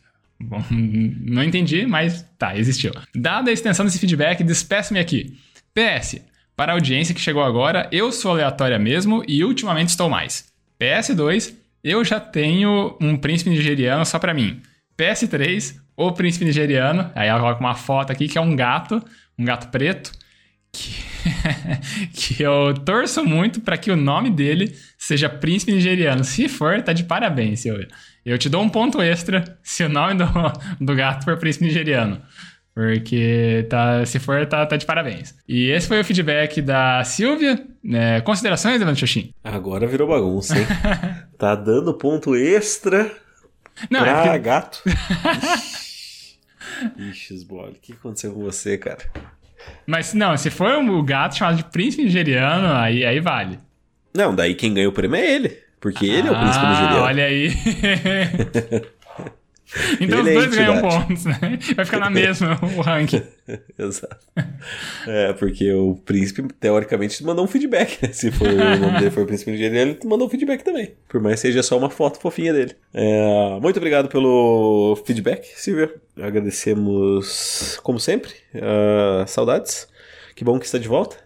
Bom, 0.40 0.62
não 0.70 1.42
entendi, 1.42 1.86
mas 1.86 2.24
tá, 2.38 2.56
existiu. 2.56 2.92
Dada 3.14 3.50
a 3.50 3.52
extensão 3.52 3.84
desse 3.84 3.98
feedback, 3.98 4.42
despeço-me 4.44 5.00
aqui. 5.00 5.36
PS, 5.74 6.20
para 6.56 6.72
a 6.72 6.74
audiência 6.74 7.14
que 7.14 7.20
chegou 7.20 7.42
agora, 7.42 7.88
eu 7.92 8.10
sou 8.10 8.32
aleatória 8.32 8.78
mesmo 8.78 9.22
e 9.28 9.44
ultimamente 9.44 9.90
estou 9.90 10.08
mais. 10.08 10.46
PS2, 10.80 11.54
eu 11.82 12.04
já 12.04 12.18
tenho 12.18 12.96
um 13.00 13.16
príncipe 13.16 13.50
nigeriano 13.50 14.04
só 14.04 14.18
para 14.18 14.34
mim. 14.34 14.60
PS3, 14.96 15.76
o 15.96 16.12
príncipe 16.12 16.44
nigeriano, 16.44 17.10
aí 17.14 17.28
ela 17.28 17.40
coloca 17.40 17.60
uma 17.60 17.74
foto 17.74 18.12
aqui 18.12 18.28
que 18.28 18.38
é 18.38 18.40
um 18.40 18.56
gato, 18.56 19.02
um 19.38 19.44
gato 19.44 19.68
preto, 19.68 20.10
que, 20.72 20.94
que 22.36 22.42
eu 22.42 22.74
torço 22.84 23.24
muito 23.24 23.60
para 23.60 23.76
que 23.76 23.90
o 23.90 23.96
nome 23.96 24.30
dele 24.30 24.76
seja 24.96 25.28
Príncipe 25.28 25.72
Nigeriano. 25.72 26.24
Se 26.24 26.48
for, 26.48 26.82
tá 26.82 26.92
de 26.92 27.04
parabéns, 27.04 27.60
Silvia. 27.60 27.88
Eu 28.24 28.38
te 28.38 28.48
dou 28.48 28.62
um 28.62 28.68
ponto 28.68 29.00
extra 29.00 29.44
se 29.62 29.84
o 29.84 29.88
nome 29.88 30.14
do, 30.14 30.26
do 30.80 30.94
gato 30.94 31.24
for 31.24 31.36
Príncipe 31.38 31.64
Nigeriano. 31.64 32.20
Porque 32.74 33.66
tá, 33.68 34.06
se 34.06 34.20
for, 34.20 34.46
tá, 34.46 34.64
tá 34.64 34.76
de 34.76 34.86
parabéns. 34.86 35.34
E 35.48 35.68
esse 35.70 35.88
foi 35.88 36.00
o 36.00 36.04
feedback 36.04 36.62
da 36.62 37.02
Silvia. 37.02 37.60
É, 37.92 38.20
considerações, 38.20 38.80
Evandro 38.80 39.00
Xoxin? 39.00 39.34
Agora 39.42 39.84
virou 39.84 40.06
bagunça, 40.06 40.56
hein? 40.56 40.64
tá 41.36 41.56
dando 41.56 41.92
ponto 41.94 42.36
extra 42.36 43.10
Não, 43.90 44.00
pra 44.00 44.10
é 44.10 44.22
porque... 44.22 44.38
gato. 44.38 44.82
Ixi, 46.96 47.34
Sbole, 47.34 47.72
o 47.72 47.80
que 47.80 47.94
aconteceu 47.94 48.32
com 48.32 48.42
você, 48.42 48.78
cara? 48.78 48.98
Mas 49.84 50.14
não, 50.14 50.36
se 50.36 50.48
for 50.48 50.74
o 50.74 51.02
gato 51.02 51.36
chamado 51.36 51.56
de 51.56 51.64
príncipe 51.64 52.04
nigeriano, 52.04 52.72
aí, 52.74 53.04
aí 53.04 53.18
vale. 53.18 53.58
Não, 54.14 54.34
daí 54.34 54.54
quem 54.54 54.72
ganha 54.72 54.88
o 54.88 54.92
prêmio 54.92 55.16
é 55.16 55.34
ele. 55.34 55.58
Porque 55.80 56.06
ah, 56.06 56.14
ele 56.14 56.28
é 56.28 56.30
o 56.30 56.38
príncipe 56.38 56.64
ah, 56.64 56.70
nigeriano. 56.70 57.04
Olha 57.04 57.24
aí. 57.24 57.50
Então 60.00 60.20
ele 60.20 60.22
os 60.22 60.28
é 60.28 60.32
dois 60.32 60.52
é 60.52 60.56
ganham 60.56 60.80
pontos, 60.80 61.24
né? 61.26 61.58
Vai 61.76 61.84
ficar 61.84 61.98
na 61.98 62.08
mesma 62.08 62.58
o 62.76 62.80
ranking. 62.80 63.22
Exato. 63.78 64.26
É, 65.06 65.32
porque 65.34 65.70
o 65.72 65.94
príncipe, 65.94 66.42
teoricamente, 66.58 67.22
mandou 67.22 67.44
um 67.44 67.48
feedback, 67.48 68.02
né? 68.02 68.12
Se 68.12 68.30
for, 68.30 68.48
o 68.48 68.78
nome 68.78 68.98
dele 68.98 69.10
for 69.10 69.24
o 69.24 69.26
príncipe 69.26 69.50
nigeriano, 69.50 69.92
ele 69.92 70.08
mandou 70.08 70.26
um 70.26 70.30
feedback 70.30 70.62
também. 70.62 70.94
Por 71.06 71.20
mais 71.20 71.36
que 71.36 71.48
seja 71.48 71.62
só 71.62 71.76
uma 71.76 71.90
foto 71.90 72.18
fofinha 72.18 72.52
dele. 72.52 72.74
É, 72.94 73.58
muito 73.60 73.76
obrigado 73.76 74.08
pelo 74.08 74.96
feedback, 75.04 75.46
Silvia. 75.54 75.94
Agradecemos, 76.16 77.78
como 77.82 78.00
sempre. 78.00 78.32
Uh, 78.54 79.26
saudades. 79.26 79.86
Que 80.34 80.44
bom 80.44 80.58
que 80.58 80.64
está 80.64 80.78
de 80.78 80.88
volta. 80.88 81.16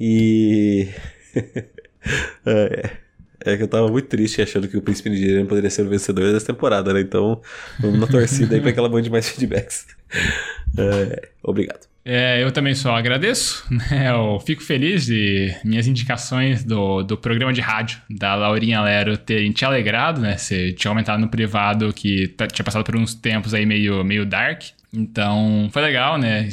E. 0.00 0.88
é. 2.46 3.01
É 3.44 3.56
que 3.56 3.62
eu 3.62 3.68
tava 3.68 3.88
muito 3.88 4.08
triste 4.08 4.40
achando 4.40 4.68
que 4.68 4.76
o 4.76 4.82
Príncipe 4.82 5.10
Nigeriano 5.10 5.48
poderia 5.48 5.70
ser 5.70 5.82
o 5.82 5.88
vencedor 5.88 6.32
dessa 6.32 6.46
temporada, 6.46 6.92
né? 6.92 7.00
Então, 7.00 7.40
vamos 7.80 7.98
na 7.98 8.06
torcida 8.06 8.54
aí 8.54 8.60
pra 8.60 8.72
que 8.72 8.78
ela 8.78 8.88
mande 8.88 9.10
mais 9.10 9.28
feedbacks. 9.28 9.86
É, 10.74 11.28
obrigado. 11.42 11.86
É, 12.02 12.42
eu 12.42 12.50
também 12.50 12.74
só 12.74 12.96
agradeço, 12.96 13.62
né? 13.70 14.10
Eu 14.10 14.40
fico 14.40 14.62
feliz 14.62 15.04
de 15.04 15.54
minhas 15.62 15.86
indicações 15.86 16.64
do, 16.64 17.02
do 17.02 17.16
programa 17.16 17.52
de 17.52 17.60
rádio 17.60 18.00
da 18.08 18.34
Laurinha 18.34 18.80
Lero 18.80 19.18
terem 19.18 19.52
te 19.52 19.66
alegrado, 19.66 20.20
né? 20.20 20.38
Você 20.38 20.72
tinha 20.72 20.90
comentado 20.90 21.20
no 21.20 21.28
privado 21.28 21.92
que 21.92 22.28
tá, 22.28 22.46
tinha 22.46 22.64
passado 22.64 22.84
por 22.84 22.96
uns 22.96 23.14
tempos 23.14 23.52
aí 23.52 23.66
meio, 23.66 24.02
meio 24.02 24.24
dark. 24.24 24.62
Então, 24.92 25.68
foi 25.70 25.82
legal, 25.82 26.16
né? 26.18 26.48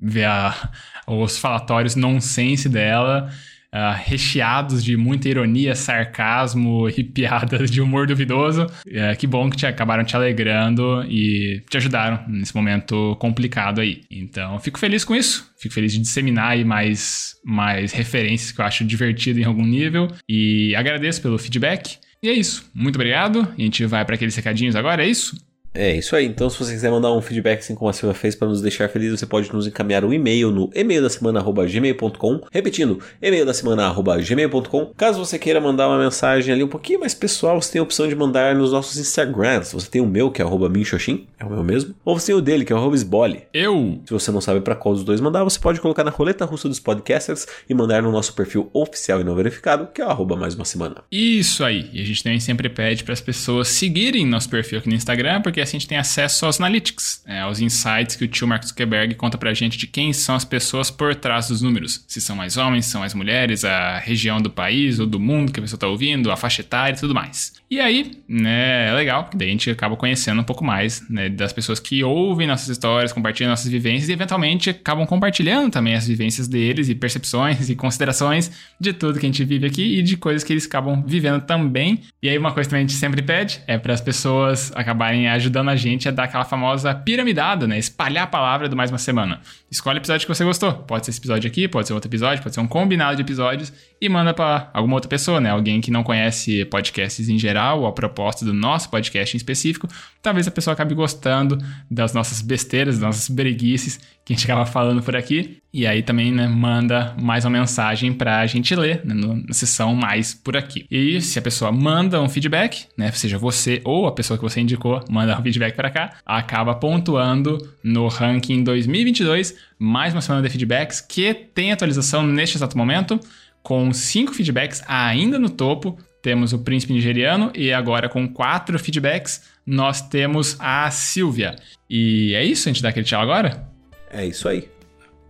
Ver 0.00 0.24
a, 0.24 0.70
os 1.06 1.38
falatórios 1.38 1.94
nonsense 1.94 2.70
dela 2.70 3.30
uh, 3.74 3.94
recheados 4.04 4.82
de 4.84 4.96
muita 4.96 5.28
ironia, 5.28 5.74
sarcasmo 5.74 6.88
e 6.88 7.02
piadas 7.04 7.70
de 7.70 7.80
humor 7.80 8.06
duvidoso. 8.06 8.66
Uh, 8.86 9.16
que 9.18 9.26
bom 9.26 9.48
que 9.50 9.56
te, 9.56 9.66
acabaram 9.66 10.04
te 10.04 10.16
alegrando 10.16 11.04
e 11.08 11.62
te 11.68 11.76
ajudaram 11.76 12.24
nesse 12.28 12.54
momento 12.54 13.16
complicado 13.18 13.80
aí. 13.80 14.02
Então, 14.10 14.58
fico 14.58 14.78
feliz 14.78 15.04
com 15.04 15.14
isso. 15.14 15.50
Fico 15.60 15.74
feliz 15.74 15.92
de 15.92 15.98
disseminar 15.98 16.52
aí 16.52 16.64
mais, 16.64 17.34
mais 17.44 17.92
referências 17.92 18.52
que 18.52 18.60
eu 18.60 18.64
acho 18.64 18.84
divertido 18.84 19.40
em 19.40 19.44
algum 19.44 19.64
nível. 19.64 20.08
E 20.28 20.74
agradeço 20.74 21.20
pelo 21.20 21.38
feedback. 21.38 21.98
E 22.22 22.28
é 22.28 22.32
isso. 22.32 22.68
Muito 22.74 22.96
obrigado. 22.96 23.46
A 23.56 23.60
gente 23.60 23.84
vai 23.86 24.04
para 24.04 24.14
aqueles 24.14 24.34
recadinhos 24.34 24.74
agora, 24.74 25.04
é 25.04 25.08
isso? 25.08 25.36
É 25.74 25.94
isso 25.94 26.16
aí. 26.16 26.26
Então, 26.26 26.48
se 26.50 26.58
você 26.58 26.72
quiser 26.72 26.90
mandar 26.90 27.12
um 27.12 27.20
feedback 27.20 27.58
assim 27.58 27.74
como 27.74 27.88
a 27.88 27.92
Silvia 27.92 28.14
fez 28.14 28.34
para 28.34 28.48
nos 28.48 28.60
deixar 28.60 28.88
felizes, 28.88 29.20
você 29.20 29.26
pode 29.26 29.52
nos 29.52 29.66
encaminhar 29.66 30.04
um 30.04 30.12
e-mail 30.12 30.50
no 30.50 30.70
e-mail 30.74 31.02
da 31.02 31.10
semana@gmail.com. 31.10 32.40
Repetindo, 32.50 33.00
e-mail 33.22 33.46
da 33.46 33.54
semana@gmail.com. 33.54 34.92
Caso 34.96 35.24
você 35.24 35.38
queira 35.38 35.60
mandar 35.60 35.88
uma 35.88 35.98
mensagem 35.98 36.52
ali 36.52 36.64
um 36.64 36.68
pouquinho 36.68 37.00
mais 37.00 37.14
pessoal, 37.14 37.60
você 37.60 37.72
tem 37.72 37.80
a 37.80 37.82
opção 37.82 38.08
de 38.08 38.14
mandar 38.14 38.54
nos 38.54 38.72
nossos 38.72 38.96
Instagrams. 38.96 39.72
Você 39.72 39.88
tem 39.88 40.00
o 40.00 40.06
meu 40.06 40.30
que 40.30 40.42
é 40.42 40.44
@minxoxin, 40.44 41.26
é 41.38 41.44
o 41.44 41.50
meu 41.50 41.62
mesmo, 41.62 41.94
ou 42.04 42.18
você 42.18 42.26
tem 42.26 42.34
o 42.34 42.40
dele 42.40 42.64
que 42.64 42.72
é 42.72 42.76
o 42.76 42.94
@sbole. 42.94 43.42
Eu. 43.52 44.00
Se 44.06 44.12
você 44.12 44.32
não 44.32 44.40
sabe 44.40 44.60
para 44.60 44.74
qual 44.74 44.94
dos 44.94 45.04
dois 45.04 45.20
mandar, 45.20 45.44
você 45.44 45.58
pode 45.58 45.80
colocar 45.80 46.02
na 46.02 46.10
roleta 46.10 46.44
russa 46.44 46.68
dos 46.68 46.80
podcasters 46.80 47.46
e 47.68 47.74
mandar 47.74 48.02
no 48.02 48.10
nosso 48.10 48.34
perfil 48.34 48.68
oficial 48.72 49.20
e 49.20 49.24
não 49.24 49.34
verificado, 49.34 49.88
que 49.92 50.02
é 50.02 50.06
o 50.06 50.36
mais 50.36 50.54
uma 50.54 50.64
semana. 50.64 50.96
Isso 51.10 51.64
aí. 51.64 51.88
E 51.92 52.02
a 52.02 52.04
gente 52.04 52.22
também 52.22 52.40
sempre 52.40 52.68
pede 52.68 53.04
para 53.04 53.12
as 53.12 53.20
pessoas 53.20 53.68
seguirem 53.68 54.26
nosso 54.26 54.48
perfil 54.48 54.78
aqui 54.78 54.88
no 54.88 54.94
Instagram, 54.94 55.40
porque 55.42 55.60
a 55.76 55.78
gente 55.78 55.88
tem 55.88 55.98
acesso 55.98 56.46
aos 56.46 56.60
analytics, 56.60 57.22
né, 57.26 57.42
aos 57.42 57.60
insights 57.60 58.16
que 58.16 58.24
o 58.24 58.28
tio 58.28 58.46
Mark 58.46 58.64
Zuckerberg 58.64 59.14
conta 59.14 59.36
pra 59.36 59.54
gente 59.54 59.78
de 59.78 59.86
quem 59.86 60.12
são 60.12 60.34
as 60.34 60.44
pessoas 60.44 60.90
por 60.90 61.14
trás 61.14 61.48
dos 61.48 61.62
números. 61.62 62.04
Se 62.06 62.20
são 62.20 62.36
mais 62.36 62.56
homens, 62.56 62.86
são 62.86 63.00
mais 63.00 63.14
mulheres, 63.14 63.64
a 63.64 63.98
região 63.98 64.40
do 64.40 64.50
país 64.50 64.98
ou 64.98 65.06
do 65.06 65.18
mundo 65.18 65.52
que 65.52 65.60
a 65.60 65.62
pessoa 65.62 65.76
está 65.76 65.86
ouvindo, 65.86 66.30
a 66.30 66.36
faixa 66.36 66.62
etária 66.62 66.96
e 66.96 67.00
tudo 67.00 67.14
mais. 67.14 67.52
E 67.70 67.80
aí, 67.80 68.12
né, 68.26 68.88
é 68.88 68.92
legal, 68.94 69.24
porque 69.24 69.36
daí 69.36 69.48
a 69.48 69.50
gente 69.50 69.70
acaba 69.70 69.94
conhecendo 69.94 70.40
um 70.40 70.44
pouco 70.44 70.64
mais 70.64 71.06
né, 71.10 71.28
das 71.28 71.52
pessoas 71.52 71.78
que 71.78 72.02
ouvem 72.02 72.46
nossas 72.46 72.68
histórias, 72.68 73.12
compartilham 73.12 73.50
nossas 73.50 73.70
vivências 73.70 74.08
e 74.08 74.12
eventualmente 74.12 74.70
acabam 74.70 75.06
compartilhando 75.06 75.70
também 75.70 75.94
as 75.94 76.06
vivências 76.06 76.48
deles 76.48 76.88
e 76.88 76.94
percepções 76.94 77.68
e 77.68 77.76
considerações 77.76 78.50
de 78.80 78.94
tudo 78.94 79.20
que 79.20 79.26
a 79.26 79.28
gente 79.28 79.44
vive 79.44 79.66
aqui 79.66 79.98
e 79.98 80.02
de 80.02 80.16
coisas 80.16 80.42
que 80.42 80.54
eles 80.54 80.64
acabam 80.64 81.04
vivendo 81.06 81.42
também. 81.42 82.00
E 82.22 82.30
aí, 82.30 82.38
uma 82.38 82.52
coisa 82.52 82.70
que 82.70 82.74
a 82.74 82.78
gente 82.78 82.94
sempre 82.94 83.20
pede 83.20 83.60
é 83.66 83.76
para 83.76 83.92
as 83.92 84.00
pessoas 84.00 84.72
acabarem 84.74 85.28
ajudando 85.28 85.68
a 85.68 85.76
gente 85.76 86.08
a 86.08 86.10
dar 86.10 86.24
aquela 86.24 86.46
famosa 86.46 86.94
piramidada, 86.94 87.66
né? 87.66 87.78
Espalhar 87.78 88.24
a 88.24 88.26
palavra 88.26 88.66
do 88.66 88.76
mais 88.76 88.90
uma 88.90 88.98
semana. 88.98 89.42
Escolhe 89.70 89.98
o 89.98 90.00
episódio 90.00 90.26
que 90.26 90.34
você 90.34 90.42
gostou. 90.42 90.72
Pode 90.72 91.04
ser 91.04 91.10
esse 91.10 91.20
episódio 91.20 91.46
aqui, 91.46 91.68
pode 91.68 91.86
ser 91.86 91.92
outro 91.92 92.08
episódio, 92.08 92.42
pode 92.42 92.54
ser 92.54 92.62
um 92.62 92.66
combinado 92.66 93.16
de 93.16 93.22
episódios 93.22 93.70
e 94.00 94.08
manda 94.08 94.32
para 94.32 94.70
alguma 94.72 94.94
outra 94.94 95.08
pessoa, 95.08 95.38
né? 95.38 95.50
Alguém 95.50 95.82
que 95.82 95.90
não 95.90 96.02
conhece 96.02 96.64
podcasts 96.64 97.28
em 97.28 97.38
geral 97.38 97.57
ou 97.74 97.86
a 97.86 97.92
proposta 97.92 98.44
do 98.44 98.52
nosso 98.52 98.90
podcast 98.90 99.36
em 99.36 99.38
específico. 99.38 99.88
Talvez 100.22 100.46
a 100.46 100.50
pessoa 100.50 100.74
acabe 100.74 100.94
gostando 100.94 101.58
das 101.90 102.12
nossas 102.12 102.40
besteiras, 102.40 102.96
das 102.96 103.06
nossas 103.06 103.28
breguices 103.28 103.98
que 104.24 104.32
a 104.32 104.36
gente 104.36 104.44
acaba 104.44 104.66
falando 104.66 105.02
por 105.02 105.16
aqui. 105.16 105.58
E 105.72 105.86
aí 105.86 106.02
também, 106.02 106.32
né, 106.32 106.46
manda 106.46 107.14
mais 107.20 107.44
uma 107.44 107.58
mensagem 107.58 108.12
pra 108.12 108.46
gente 108.46 108.74
ler 108.74 109.02
né, 109.04 109.14
na 109.14 109.54
sessão 109.54 109.94
mais 109.94 110.34
por 110.34 110.56
aqui. 110.56 110.86
E 110.90 111.20
se 111.20 111.38
a 111.38 111.42
pessoa 111.42 111.72
manda 111.72 112.20
um 112.20 112.28
feedback, 112.28 112.86
né, 112.96 113.10
seja 113.12 113.38
você 113.38 113.80
ou 113.84 114.06
a 114.06 114.12
pessoa 114.12 114.36
que 114.36 114.42
você 114.42 114.60
indicou, 114.60 115.02
manda 115.08 115.38
um 115.38 115.42
feedback 115.42 115.74
para 115.74 115.90
cá, 115.90 116.16
acaba 116.26 116.74
pontuando 116.74 117.58
no 117.82 118.06
ranking 118.08 118.62
2022, 118.62 119.54
mais 119.78 120.12
uma 120.12 120.20
semana 120.20 120.42
de 120.42 120.50
feedbacks 120.50 121.00
que 121.00 121.32
tem 121.32 121.72
atualização 121.72 122.22
neste 122.22 122.56
exato 122.56 122.76
momento, 122.76 123.18
com 123.62 123.92
cinco 123.92 124.32
feedbacks 124.32 124.82
ainda 124.86 125.38
no 125.38 125.50
topo. 125.50 125.98
Temos 126.22 126.52
o 126.52 126.58
príncipe 126.58 126.92
nigeriano 126.92 127.52
e 127.54 127.72
agora 127.72 128.08
com 128.08 128.28
quatro 128.28 128.78
feedbacks 128.78 129.44
nós 129.64 130.00
temos 130.00 130.56
a 130.58 130.90
Silvia. 130.90 131.56
E 131.88 132.34
é 132.34 132.44
isso, 132.44 132.68
a 132.68 132.72
gente 132.72 132.82
dá 132.82 132.88
aquele 132.88 133.06
tchau 133.06 133.20
agora? 133.20 133.68
É 134.10 134.26
isso 134.26 134.48
aí. 134.48 134.68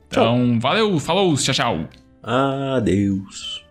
Então, 0.08 0.52
tchau. 0.52 0.60
valeu, 0.60 0.98
falou, 0.98 1.34
tchau, 1.36 1.54
tchau. 1.54 1.88
Adeus. 2.22 3.67